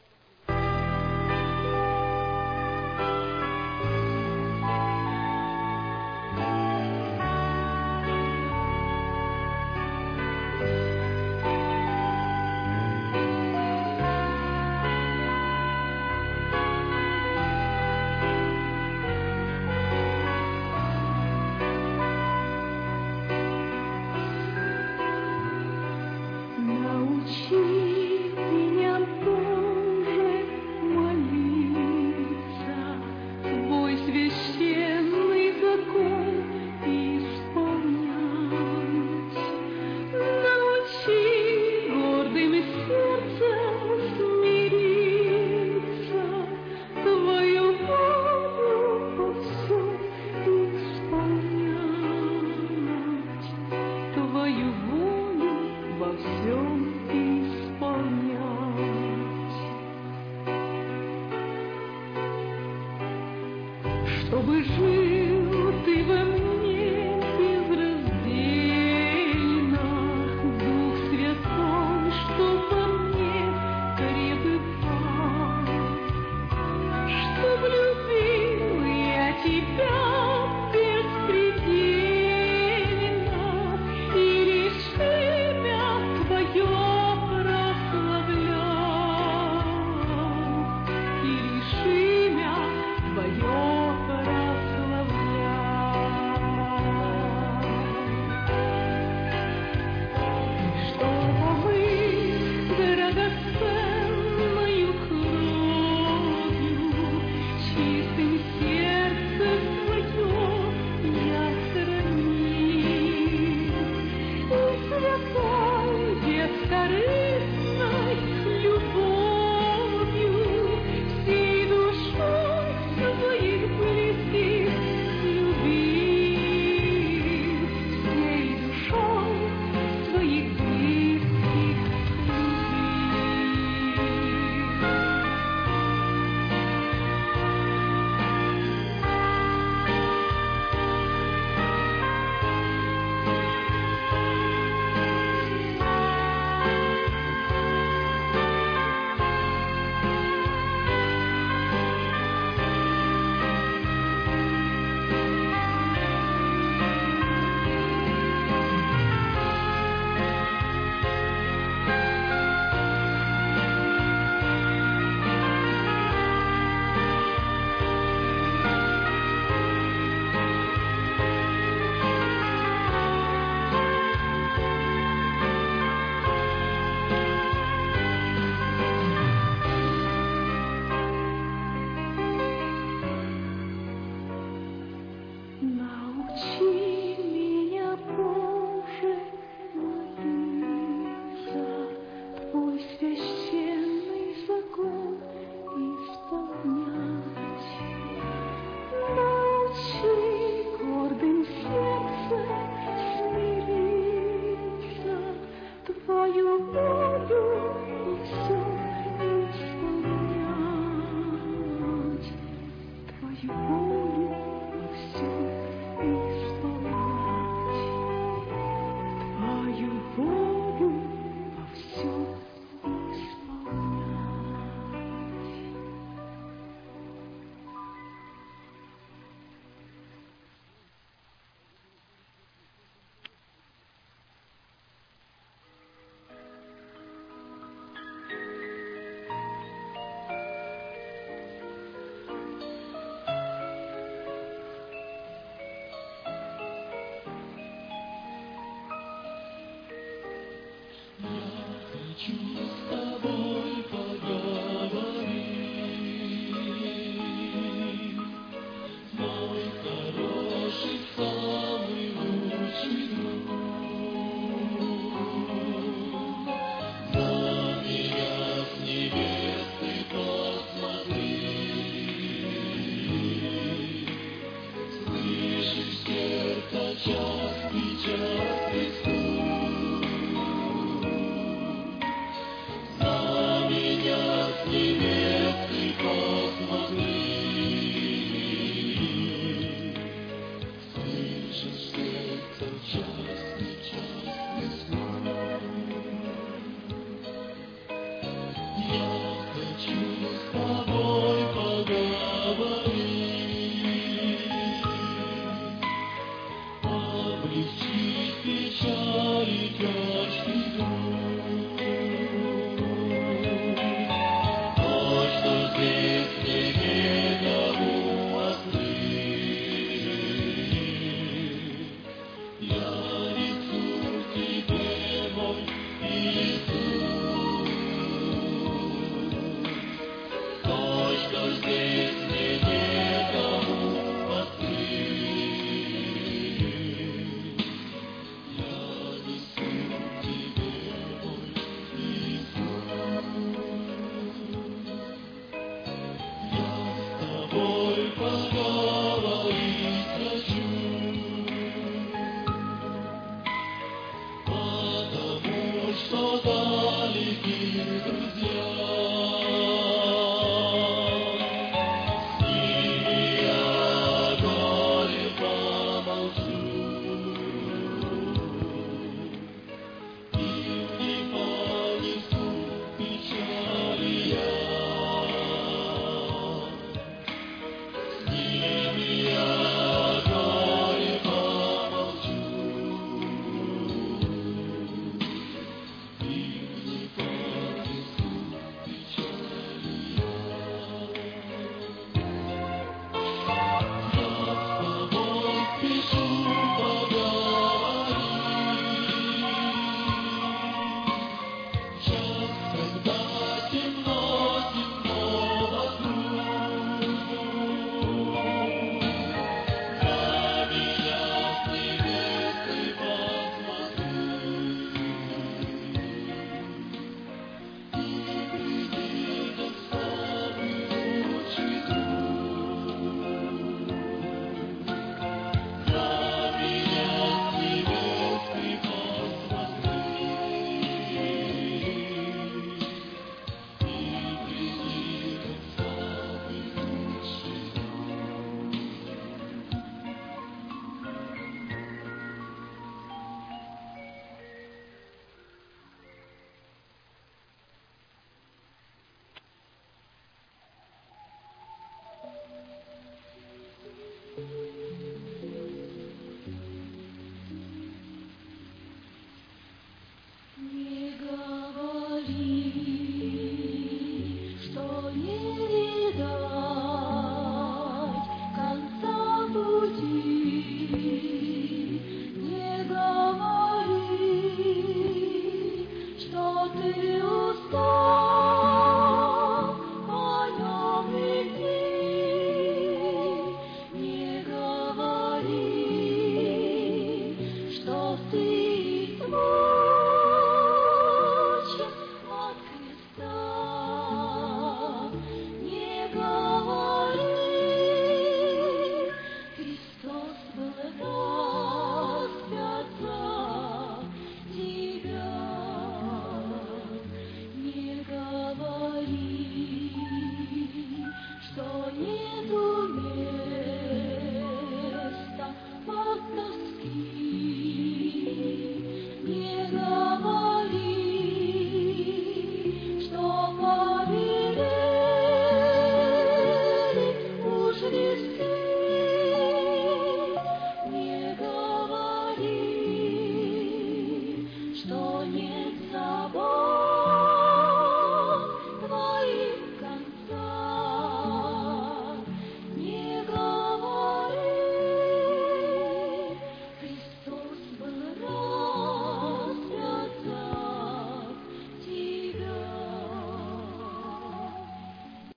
Jesus. 278.04 278.51